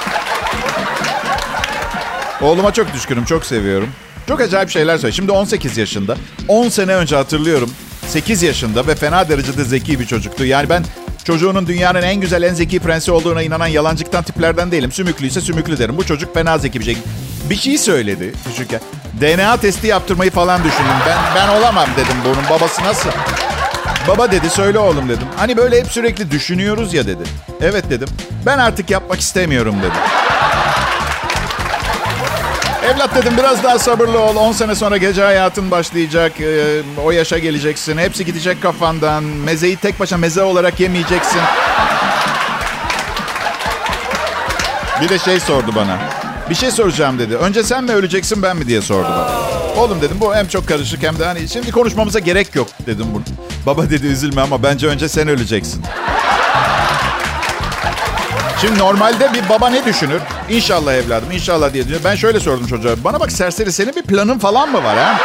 Oğluma 2.41 2.73
çok 2.73 2.95
düşkünüm, 2.95 3.25
çok 3.25 3.47
seviyorum. 3.47 3.89
Çok 4.29 4.41
acayip 4.41 4.71
şeyler 4.71 4.97
söylüyor. 4.97 5.13
Şimdi 5.15 5.33
18 5.33 5.79
yaşında. 5.79 6.17
10 6.49 6.69
sene 6.69 6.95
önce 6.95 7.17
hatırlıyorum. 7.17 7.71
8 8.09 8.43
yaşında 8.43 8.87
ve 8.87 8.95
fena 8.95 9.29
derecede 9.29 9.64
zeki 9.64 10.01
bir 10.01 10.07
çocuktu. 10.07 10.45
Yani 10.45 10.69
ben 10.69 10.85
çocuğunun 11.25 11.67
dünyanın 11.67 12.03
en 12.03 12.17
güzel, 12.17 12.43
en 12.43 12.55
zeki 12.55 12.81
prensi 12.81 13.12
olduğuna 13.12 13.43
inanan 13.43 13.67
yalancıktan 13.67 14.25
tiplerden 14.25 14.71
değilim. 14.71 14.93
Sümüklüyse 14.93 15.40
sümüklü 15.40 15.79
derim. 15.79 15.97
Bu 15.97 16.07
çocuk 16.07 16.35
fena 16.35 16.59
zeki 16.59 16.81
bir 16.81 16.85
şey. 16.85 16.97
Bir 17.51 17.57
şey 17.57 17.79
söyledi 17.79 18.33
küçükken. 18.49 18.81
DNA 19.21 19.57
testi 19.57 19.87
yaptırmayı 19.87 20.31
falan 20.31 20.64
düşündüm. 20.64 20.85
Ben 21.07 21.19
ben 21.37 21.49
olamam 21.49 21.88
dedim 21.97 22.17
bunun 22.25 22.51
babası 22.51 22.83
nasıl? 22.83 23.11
Baba 24.09 24.33
dedi 24.33 24.51
söyle 24.51 24.79
oğlum 24.79 25.09
dedim. 25.09 25.27
Hani 25.37 25.57
böyle 25.57 25.81
hep 25.81 25.87
sürekli 25.87 26.31
düşünüyoruz 26.31 26.95
ya 26.95 27.07
dedi. 27.07 27.23
Evet 27.61 27.90
dedim. 27.90 28.09
Ben 28.47 28.59
artık 28.59 28.90
yapmak 28.90 29.21
istemiyorum 29.21 29.75
dedim. 29.79 30.01
Evlat 32.85 33.14
dedim 33.14 33.33
biraz 33.38 33.62
daha 33.62 33.79
sabırlı 33.79 34.18
ol. 34.20 34.37
10 34.37 34.53
sene 34.53 34.75
sonra 34.75 34.97
gece 34.97 35.23
hayatın 35.23 35.70
başlayacak. 35.70 36.40
Ee, 36.40 36.83
o 37.05 37.11
yaşa 37.11 37.38
geleceksin. 37.38 37.99
Hepsi 37.99 38.25
gidecek 38.25 38.62
kafandan. 38.62 39.25
Mezeyi 39.25 39.77
tek 39.77 40.01
başına 40.01 40.18
meze 40.18 40.42
olarak 40.42 40.81
yemeyeceksin. 40.81 41.40
Bir 45.03 45.09
de 45.09 45.18
şey 45.18 45.40
sordu 45.40 45.73
bana. 45.77 45.99
Bir 46.51 46.55
şey 46.55 46.70
soracağım 46.70 47.18
dedi. 47.18 47.37
Önce 47.37 47.62
sen 47.62 47.85
mi 47.85 47.92
öleceksin 47.92 48.42
ben 48.42 48.57
mi 48.57 48.66
diye 48.66 48.83
sordu 48.83 49.09
bana. 49.11 49.31
Oğlum 49.83 50.01
dedim 50.03 50.16
bu 50.20 50.35
hem 50.35 50.49
çok 50.49 50.68
karışık 50.68 51.03
hem 51.03 51.18
de 51.18 51.25
hani 51.25 51.49
şimdi 51.49 51.70
konuşmamıza 51.70 52.18
gerek 52.18 52.55
yok 52.55 52.68
dedim 52.87 53.07
bunu. 53.14 53.23
Baba 53.66 53.90
dedi 53.90 54.07
üzülme 54.07 54.40
ama 54.40 54.62
bence 54.62 54.87
önce 54.87 55.09
sen 55.09 55.29
öleceksin. 55.29 55.83
Şimdi 58.61 58.79
normalde 58.79 59.33
bir 59.33 59.49
baba 59.49 59.69
ne 59.71 59.85
düşünür? 59.85 60.21
İnşallah 60.49 60.95
evladım, 60.95 61.31
inşallah 61.33 61.73
diye 61.73 61.85
düşünüyor. 61.85 62.05
Ben 62.05 62.14
şöyle 62.14 62.40
sordum 62.40 62.67
çocuğa. 62.67 62.93
Bana 63.05 63.21
bak 63.21 63.33
serseri 63.33 63.73
senin 63.73 63.97
bir 63.97 64.03
planın 64.03 64.38
falan 64.38 64.69
mı 64.71 64.85
var 64.85 64.99
ha? 64.99 65.19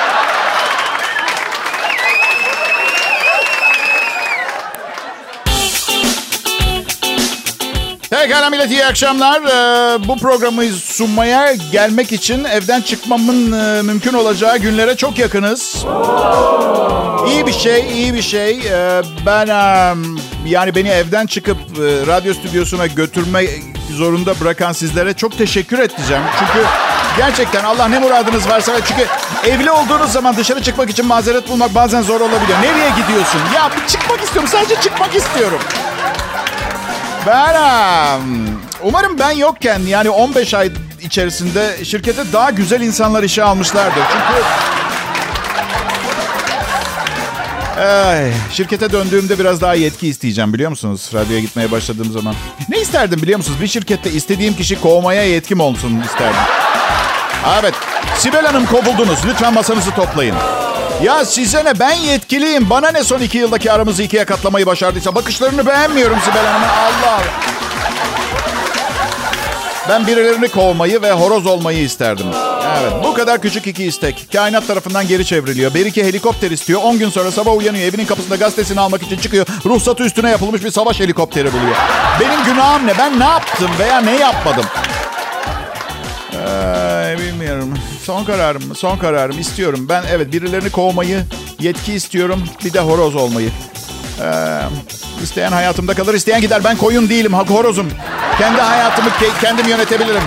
Pekala 8.09 8.49
millet 8.49 8.71
iyi 8.71 8.85
akşamlar. 8.85 9.41
Ee, 9.41 10.07
bu 10.07 10.17
programı 10.17 10.63
sunmaya 10.63 11.53
gelmek 11.71 12.11
için 12.11 12.43
evden 12.43 12.81
çıkmamın 12.81 13.51
e, 13.51 13.81
mümkün 13.81 14.13
olacağı 14.13 14.57
günlere 14.57 14.95
çok 14.95 15.19
yakınız. 15.19 15.85
İyi 17.29 17.47
bir 17.47 17.53
şey, 17.53 17.91
iyi 17.91 18.13
bir 18.13 18.21
şey. 18.21 18.59
Ee, 18.59 19.01
ben 19.25 19.47
yani 20.45 20.75
beni 20.75 20.89
evden 20.89 21.25
çıkıp 21.25 21.57
e, 21.57 22.07
radyo 22.07 22.33
stüdyosuna 22.33 22.87
götürme 22.87 23.45
zorunda 23.97 24.39
bırakan 24.39 24.71
sizlere 24.71 25.13
çok 25.13 25.37
teşekkür 25.37 25.79
edeceğim. 25.79 26.23
Çünkü 26.39 26.65
gerçekten 27.17 27.63
Allah 27.63 27.87
ne 27.87 27.99
muradınız 27.99 28.49
varsa 28.49 28.73
çünkü 28.85 29.05
evli 29.49 29.71
olduğunuz 29.71 30.11
zaman 30.11 30.37
dışarı 30.37 30.63
çıkmak 30.63 30.89
için 30.89 31.05
mazeret 31.05 31.49
bulmak 31.49 31.75
bazen 31.75 32.01
zor 32.01 32.21
olabiliyor. 32.21 32.61
Nereye 32.61 32.89
gidiyorsun? 32.89 33.39
Ya 33.55 33.69
çıkmak 33.87 34.21
istiyorum. 34.21 34.49
Sadece 34.53 34.81
çıkmak 34.81 35.15
istiyorum. 35.15 35.59
Ben 37.27 37.55
umarım 38.83 39.19
ben 39.19 39.31
yokken 39.31 39.79
yani 39.79 40.09
15 40.09 40.53
ay 40.53 40.71
içerisinde 41.01 41.85
şirkete 41.85 42.33
daha 42.33 42.49
güzel 42.49 42.81
insanlar 42.81 43.23
işe 43.23 43.43
almışlardır. 43.43 44.03
Çünkü 44.11 44.43
Ay, 47.79 48.31
şirkete 48.51 48.91
döndüğümde 48.91 49.39
biraz 49.39 49.61
daha 49.61 49.73
yetki 49.73 50.07
isteyeceğim 50.07 50.53
biliyor 50.53 50.69
musunuz? 50.69 51.09
Radyoya 51.13 51.39
gitmeye 51.39 51.71
başladığım 51.71 52.11
zaman. 52.11 52.35
Ne 52.69 52.81
isterdim 52.81 53.21
biliyor 53.21 53.37
musunuz? 53.37 53.61
Bir 53.61 53.67
şirkette 53.67 54.11
istediğim 54.11 54.53
kişi 54.55 54.81
kovmaya 54.81 55.23
yetkim 55.23 55.59
olsun 55.59 56.01
isterdim. 56.05 56.39
Evet. 57.59 57.73
Sibel 58.17 58.45
Hanım 58.45 58.65
kovuldunuz. 58.65 59.19
Lütfen 59.25 59.53
masanızı 59.53 59.91
toplayın. 59.91 60.35
Ya 61.03 61.25
size 61.25 61.65
ne? 61.65 61.79
Ben 61.79 61.93
yetkiliyim. 61.93 62.69
Bana 62.69 62.91
ne 62.91 63.03
son 63.03 63.19
iki 63.19 63.37
yıldaki 63.37 63.71
aramızı 63.71 64.03
ikiye 64.03 64.25
katlamayı 64.25 64.65
başardıysa? 64.65 65.15
Bakışlarını 65.15 65.65
beğenmiyorum 65.65 66.17
Sibel 66.25 66.45
Hanım'ın. 66.45 66.67
Allah 66.67 67.13
Allah. 67.13 67.21
Ben 69.89 70.07
birilerini 70.07 70.47
kovmayı 70.47 71.01
ve 71.01 71.11
horoz 71.11 71.45
olmayı 71.45 71.83
isterdim. 71.83 72.27
Evet 72.79 72.93
bu 73.03 73.13
kadar 73.13 73.41
küçük 73.41 73.67
iki 73.67 73.85
istek. 73.85 74.27
Kainat 74.33 74.67
tarafından 74.67 75.07
geri 75.07 75.25
çevriliyor. 75.25 75.73
Berike 75.73 76.03
helikopter 76.05 76.51
istiyor. 76.51 76.81
10 76.83 76.99
gün 76.99 77.09
sonra 77.09 77.31
sabah 77.31 77.55
uyanıyor. 77.57 77.85
Evinin 77.85 78.05
kapısında 78.05 78.35
gazetesini 78.35 78.79
almak 78.79 79.03
için 79.03 79.17
çıkıyor. 79.17 79.45
Ruhsatı 79.65 80.03
üstüne 80.03 80.29
yapılmış 80.29 80.63
bir 80.63 80.71
savaş 80.71 80.99
helikopteri 80.99 81.53
buluyor. 81.53 81.75
Benim 82.19 82.43
günahım 82.45 82.87
ne? 82.87 82.97
Ben 82.97 83.19
ne 83.19 83.23
yaptım 83.23 83.69
veya 83.79 84.01
ne 84.01 84.17
yapmadım? 84.17 84.65
Ee, 86.33 87.15
bilmiyorum. 87.19 87.73
Son 88.03 88.25
kararım 88.25 88.75
Son 88.75 88.97
kararım. 88.97 89.39
istiyorum. 89.39 89.85
Ben 89.89 90.03
evet 90.11 90.31
birilerini 90.33 90.69
kovmayı, 90.69 91.23
yetki 91.59 91.93
istiyorum. 91.93 92.43
Bir 92.65 92.73
de 92.73 92.79
horoz 92.79 93.15
olmayı. 93.15 93.49
Ee, 94.23 94.59
isteyen 95.23 95.51
hayatımda 95.51 95.93
kalır, 95.93 96.13
isteyen 96.13 96.41
gider. 96.41 96.63
Ben 96.63 96.77
koyun 96.77 97.09
değilim, 97.09 97.33
horozum. 97.33 97.91
Kendi 98.37 98.61
hayatımı 98.61 99.09
kendim 99.41 99.67
yönetebilirim. 99.67 100.23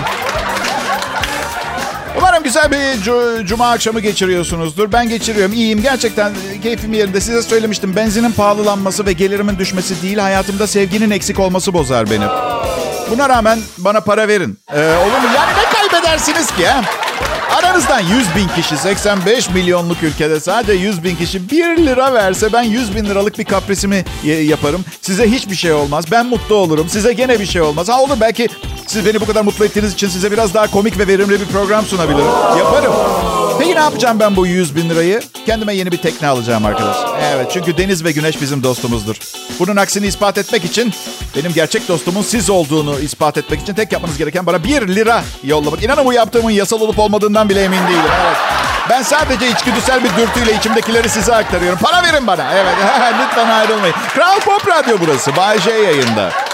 Güzel 2.43 2.71
bir 2.71 2.77
cu- 2.77 3.45
cuma 3.45 3.69
akşamı 3.71 3.99
geçiriyorsunuzdur. 3.99 4.91
Ben 4.91 5.09
geçiriyorum. 5.09 5.53
İyiyim. 5.53 5.81
Gerçekten 5.81 6.31
keyfim 6.63 6.93
yerinde. 6.93 7.21
Size 7.21 7.41
söylemiştim. 7.41 7.95
Benzinin 7.95 8.31
pahalılanması 8.31 9.05
ve 9.05 9.13
gelirimin 9.13 9.57
düşmesi 9.59 10.01
değil, 10.01 10.17
hayatımda 10.17 10.67
sevginin 10.67 11.11
eksik 11.11 11.39
olması 11.39 11.73
bozar 11.73 12.09
beni. 12.11 12.25
Buna 13.11 13.29
rağmen 13.29 13.59
bana 13.77 13.99
para 14.01 14.27
verin. 14.27 14.59
Ee, 14.73 14.79
olur 14.79 15.17
mu? 15.19 15.27
Yani 15.35 15.51
ne 15.57 15.79
kaybedersiniz 15.79 16.47
ki? 16.47 16.67
He? 16.67 16.81
Aranızdan 17.55 17.99
100 17.99 18.09
bin 18.35 18.47
kişi 18.61 18.77
85 18.77 19.49
milyonluk 19.49 20.03
ülkede 20.03 20.39
sadece 20.39 20.73
100 20.73 21.03
bin 21.03 21.15
kişi 21.15 21.49
1 21.51 21.77
lira 21.77 22.13
verse 22.13 22.53
ben 22.53 22.63
100 22.63 22.95
bin 22.95 23.05
liralık 23.05 23.39
bir 23.39 23.43
kaprisimi 23.45 24.05
yaparım. 24.43 24.85
Size 25.01 25.31
hiçbir 25.31 25.55
şey 25.55 25.73
olmaz. 25.73 26.05
Ben 26.11 26.25
mutlu 26.25 26.55
olurum. 26.55 26.89
Size 26.89 27.13
gene 27.13 27.39
bir 27.39 27.45
şey 27.45 27.61
olmaz. 27.61 27.89
Ha 27.89 28.01
olur 28.01 28.17
belki 28.21 28.49
siz 28.93 29.05
beni 29.05 29.21
bu 29.21 29.25
kadar 29.25 29.41
mutlu 29.41 29.65
ettiğiniz 29.65 29.93
için 29.93 30.07
size 30.07 30.31
biraz 30.31 30.53
daha 30.53 30.71
komik 30.71 30.97
ve 30.97 31.07
verimli 31.07 31.39
bir 31.39 31.45
program 31.45 31.85
sunabilirim. 31.85 32.25
Yaparım. 32.57 32.93
Peki 33.59 33.75
ne 33.75 33.79
yapacağım 33.79 34.19
ben 34.19 34.35
bu 34.35 34.47
100 34.47 34.75
bin 34.75 34.89
lirayı? 34.89 35.21
Kendime 35.45 35.75
yeni 35.75 35.91
bir 35.91 35.97
tekne 35.97 36.27
alacağım 36.27 36.65
arkadaş. 36.65 36.97
Evet 37.23 37.51
çünkü 37.53 37.77
deniz 37.77 38.03
ve 38.03 38.11
güneş 38.11 38.41
bizim 38.41 38.63
dostumuzdur. 38.63 39.15
Bunun 39.59 39.75
aksini 39.75 40.07
ispat 40.07 40.37
etmek 40.37 40.65
için 40.65 40.93
benim 41.35 41.53
gerçek 41.53 41.87
dostumun 41.87 42.21
siz 42.21 42.49
olduğunu 42.49 42.99
ispat 42.99 43.37
etmek 43.37 43.61
için 43.61 43.73
tek 43.73 43.91
yapmanız 43.91 44.17
gereken 44.17 44.45
bana 44.45 44.63
1 44.63 44.87
lira 44.87 45.23
yollamak. 45.43 45.83
İnanın 45.83 46.05
bu 46.05 46.13
yaptığımın 46.13 46.51
yasal 46.51 46.81
olup 46.81 46.99
olmadığından 46.99 47.49
bile 47.49 47.63
emin 47.63 47.87
değilim. 47.87 48.11
Evet. 48.25 48.37
Ben 48.89 49.01
sadece 49.01 49.49
içgüdüsel 49.49 50.03
bir 50.03 50.09
dürtüyle 50.09 50.57
içimdekileri 50.57 51.09
size 51.09 51.35
aktarıyorum. 51.35 51.79
Para 51.79 52.03
verin 52.03 52.27
bana. 52.27 52.53
Evet 52.53 52.75
lütfen 53.21 53.49
ayrılmayın. 53.49 53.95
Kral 54.13 54.39
Pop 54.39 54.67
Radyo 54.67 54.97
burası. 55.01 55.35
Bay 55.35 55.59
J 55.59 55.71
yayında. 55.71 56.52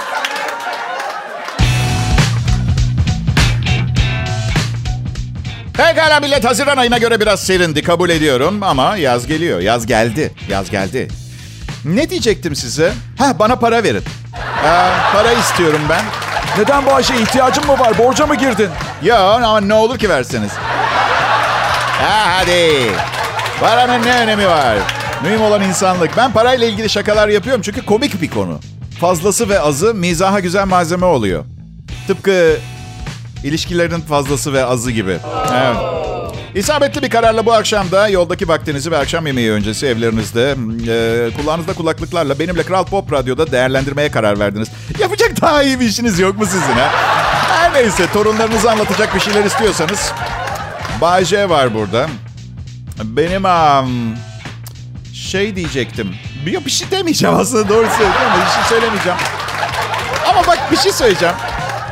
Pekala 5.87 6.19
millet 6.19 6.45
Haziran 6.45 6.77
ayına 6.77 6.97
göre 6.97 7.19
biraz 7.19 7.39
serindi 7.43 7.83
kabul 7.83 8.09
ediyorum 8.09 8.63
ama 8.63 8.97
yaz 8.97 9.27
geliyor. 9.27 9.59
Yaz 9.59 9.85
geldi. 9.85 10.31
Yaz 10.49 10.69
geldi. 10.69 11.07
Ne 11.85 12.09
diyecektim 12.09 12.55
size? 12.55 12.93
Ha 13.17 13.39
bana 13.39 13.55
para 13.55 13.83
verin. 13.83 14.03
Ee, 14.65 14.89
para 15.13 15.31
istiyorum 15.31 15.81
ben. 15.89 16.01
Neden 16.57 16.85
bu 16.85 16.93
Ayşe 16.93 17.15
ihtiyacın 17.21 17.65
mı 17.65 17.79
var? 17.79 17.97
Borca 17.97 18.27
mı 18.27 18.35
girdin? 18.35 18.69
Ya 19.03 19.19
ama 19.19 19.61
ne 19.61 19.73
olur 19.73 19.97
ki 19.97 20.09
verseniz. 20.09 20.51
Ha 22.01 22.37
hadi. 22.37 22.71
Paranın 23.59 24.05
ne 24.05 24.19
önemi 24.19 24.47
var? 24.47 24.77
Mühim 25.23 25.41
olan 25.41 25.61
insanlık. 25.61 26.17
Ben 26.17 26.31
parayla 26.31 26.67
ilgili 26.67 26.89
şakalar 26.89 27.27
yapıyorum 27.27 27.61
çünkü 27.61 27.85
komik 27.85 28.21
bir 28.21 28.29
konu. 28.29 28.59
Fazlası 29.01 29.49
ve 29.49 29.59
azı 29.59 29.93
mizaha 29.93 30.39
güzel 30.39 30.65
malzeme 30.65 31.05
oluyor. 31.05 31.45
Tıpkı 32.07 32.57
ilişkilerin 33.43 34.01
fazlası 34.01 34.53
ve 34.53 34.65
azı 34.65 34.91
gibi. 34.91 35.17
Evet. 35.53 35.77
İsabetli 36.55 37.01
bir 37.01 37.09
kararla 37.09 37.45
bu 37.45 37.53
akşam 37.53 37.91
da 37.91 38.07
yoldaki 38.07 38.47
vaktinizi 38.47 38.91
ve 38.91 38.97
akşam 38.97 39.27
yemeği 39.27 39.51
öncesi 39.51 39.85
evlerinizde 39.85 40.55
e, 40.87 41.29
kulağınızda 41.37 41.73
kulaklıklarla 41.73 42.39
benimle 42.39 42.63
Kral 42.63 42.85
Pop 42.85 43.13
Radyo'da 43.13 43.51
değerlendirmeye 43.51 44.11
karar 44.11 44.39
verdiniz. 44.39 44.67
Yapacak 44.99 45.41
daha 45.41 45.63
iyi 45.63 45.79
bir 45.79 45.85
işiniz 45.85 46.19
yok 46.19 46.37
mu 46.37 46.45
sizin 46.45 46.73
ha? 46.73 46.89
Her 47.49 47.73
neyse 47.73 48.07
torunlarınızı 48.13 48.71
anlatacak 48.71 49.15
bir 49.15 49.19
şeyler 49.19 49.45
istiyorsanız 49.45 50.11
Bay 51.01 51.25
J 51.25 51.49
var 51.49 51.73
burada. 51.73 52.09
Benim 53.03 53.45
um, 53.45 54.15
şey 55.13 55.55
diyecektim. 55.55 56.15
Bir, 56.45 56.65
bir 56.65 56.71
şey 56.71 56.91
demeyeceğim 56.91 57.35
aslında 57.35 57.69
doğru 57.69 57.87
söylüyorum 57.87 58.21
ama 58.33 58.45
bir 58.45 58.51
şey 58.51 58.63
söylemeyeceğim. 58.69 59.17
Ama 60.29 60.47
bak 60.47 60.71
bir 60.71 60.77
şey 60.77 60.91
söyleyeceğim. 60.91 61.35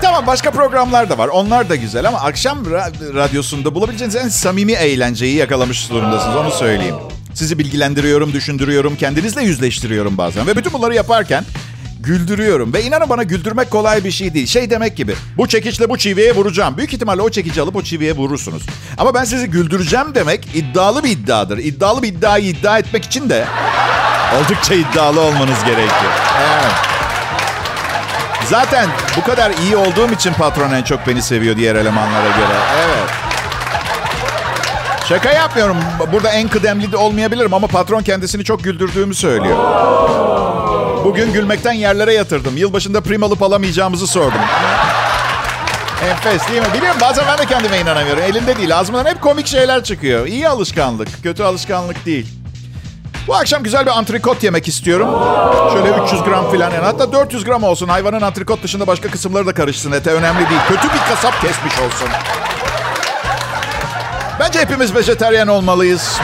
Tamam 0.08 0.28
başka 0.28 0.52
programlar 0.52 1.10
da 1.10 1.18
var. 1.18 1.28
Onlar 1.28 1.70
da 1.70 1.76
güzel 1.76 2.08
ama 2.08 2.18
akşam 2.18 2.66
radyosunda 3.16 3.76
bulabileceğiniz 3.76 4.16
en 4.16 4.28
samimi 4.28 4.72
eğlenceyi 4.72 5.36
yakalamış 5.36 5.90
durumdasınız. 5.90 6.36
Onu 6.36 6.52
söyleyeyim. 6.52 6.96
Sizi 7.34 7.60
bilgilendiriyorum, 7.60 8.34
düşündürüyorum, 8.34 8.96
kendinizle 8.96 9.44
yüzleştiriyorum 9.44 10.18
bazen. 10.18 10.48
Ve 10.48 10.56
bütün 10.56 10.74
bunları 10.74 10.96
yaparken 10.96 11.44
güldürüyorum. 12.00 12.74
Ve 12.74 12.84
inanın 12.84 13.10
bana 13.10 13.24
güldürmek 13.24 13.72
kolay 13.72 14.04
bir 14.04 14.12
şey 14.12 14.34
değil. 14.34 14.48
Şey 14.48 14.70
demek 14.70 14.98
gibi. 14.98 15.16
Bu 15.38 15.48
çekiçle 15.48 15.90
bu 15.90 15.98
çiviye 15.98 16.36
vuracağım. 16.36 16.78
Büyük 16.78 16.94
ihtimalle 16.94 17.22
o 17.22 17.30
çekici 17.30 17.62
alıp 17.62 17.76
o 17.76 17.82
çiviye 17.82 18.14
vurursunuz. 18.14 18.64
Ama 18.98 19.14
ben 19.14 19.24
sizi 19.24 19.48
güldüreceğim 19.48 20.16
demek 20.16 20.48
iddialı 20.56 21.04
bir 21.04 21.10
iddiadır. 21.10 21.58
İddialı 21.58 22.04
bir 22.04 22.08
iddiayı 22.08 22.46
iddia 22.46 22.80
etmek 22.80 23.06
için 23.06 23.30
de 23.30 23.46
oldukça 24.38 24.74
iddialı 24.74 25.22
olmanız 25.22 25.64
gerekiyor. 25.64 26.12
Evet. 26.40 26.97
Zaten 28.50 28.90
bu 29.18 29.24
kadar 29.24 29.52
iyi 29.52 29.76
olduğum 29.78 30.12
için 30.12 30.34
patron 30.34 30.72
en 30.72 30.84
çok 30.84 31.08
beni 31.08 31.22
seviyor 31.22 31.58
diğer 31.58 31.76
elemanlara 31.76 32.28
göre. 32.28 32.58
Evet. 32.86 33.10
Şaka 35.10 35.32
yapmıyorum. 35.32 35.78
Burada 36.14 36.30
en 36.30 36.48
kıdemli 36.48 36.92
de 36.92 36.98
olmayabilirim 36.98 37.54
ama 37.54 37.68
patron 37.68 38.02
kendisini 38.02 38.44
çok 38.44 38.64
güldürdüğümü 38.64 39.16
söylüyor. 39.16 39.58
Bugün 41.06 41.34
gülmekten 41.34 41.72
yerlere 41.74 42.14
yatırdım. 42.14 42.58
Yılbaşında 42.58 43.02
prim 43.02 43.24
alıp 43.24 43.44
alamayacağımızı 43.44 44.08
sordum. 44.08 44.42
Enfes 46.10 46.50
değil 46.50 46.62
mi? 46.62 46.68
Biliyorum 46.74 46.98
bazen 47.02 47.26
ben 47.28 47.38
de 47.38 47.46
kendime 47.46 47.80
inanamıyorum. 47.80 48.24
Elimde 48.24 48.58
değil. 48.58 48.78
Ağzımdan 48.78 49.06
hep 49.06 49.22
komik 49.22 49.48
şeyler 49.48 49.84
çıkıyor. 49.84 50.28
İyi 50.28 50.50
alışkanlık. 50.50 51.24
Kötü 51.24 51.44
alışkanlık 51.44 52.06
değil. 52.06 52.28
Bu 53.28 53.36
akşam 53.36 53.64
güzel 53.64 53.86
bir 53.86 53.98
antrikot 53.98 54.44
yemek 54.44 54.68
istiyorum. 54.68 55.10
Şöyle 55.74 56.04
300 56.06 56.24
gram 56.24 56.46
falan. 56.52 56.72
Yani 56.72 56.86
hatta 56.86 57.12
400 57.12 57.44
gram 57.44 57.64
olsun. 57.64 57.88
Hayvanın 57.88 58.22
antrikot 58.22 58.64
dışında 58.64 58.88
başka 58.88 59.10
kısımları 59.12 59.46
da 59.48 59.54
karışsın. 59.54 59.92
Ete 59.92 60.12
önemli 60.12 60.50
değil. 60.50 60.62
Kötü 60.68 60.88
bir 60.94 61.00
kasap 61.00 61.42
kesmiş 61.42 61.74
olsun. 61.80 62.08
Bence 64.40 64.60
hepimiz 64.60 64.96
vejeteryan 64.96 65.48
olmalıyız. 65.48 66.20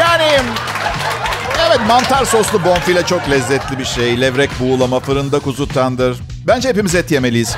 Yani 0.00 0.40
evet 1.68 1.80
mantar 1.88 2.24
soslu 2.24 2.64
bonfile 2.64 3.06
çok 3.06 3.30
lezzetli 3.30 3.78
bir 3.78 3.84
şey. 3.84 4.20
Levrek 4.20 4.50
buğulama, 4.60 5.00
fırında 5.00 5.38
kuzu 5.38 5.68
tandır. 5.68 6.18
Bence 6.46 6.68
hepimiz 6.68 6.94
et 6.94 7.10
yemeliyiz. 7.10 7.56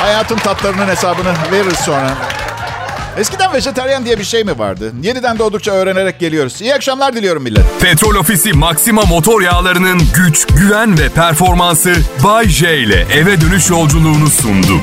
Hayatın 0.00 0.36
tatlarının 0.36 0.88
hesabını 0.88 1.34
veririz 1.52 1.78
sonra. 1.78 2.10
Eskiden 3.16 3.52
vejeteryan 3.52 4.04
diye 4.04 4.18
bir 4.18 4.24
şey 4.24 4.44
mi 4.44 4.58
vardı? 4.58 4.92
Yeniden 5.02 5.38
doğdukça 5.38 5.72
öğrenerek 5.72 6.18
geliyoruz. 6.20 6.62
İyi 6.62 6.74
akşamlar 6.74 7.16
diliyorum 7.16 7.42
millet. 7.42 7.64
Petrol 7.80 8.14
Ofisi 8.14 8.52
Maxima 8.52 9.02
motor 9.02 9.40
yağlarının 9.42 10.00
güç, 10.14 10.46
güven 10.46 10.98
ve 10.98 11.08
performansı 11.08 11.94
Bay 12.24 12.48
J 12.48 12.78
ile 12.78 13.06
eve 13.14 13.40
dönüş 13.40 13.70
yolculuğunu 13.70 14.30
sundu. 14.30 14.80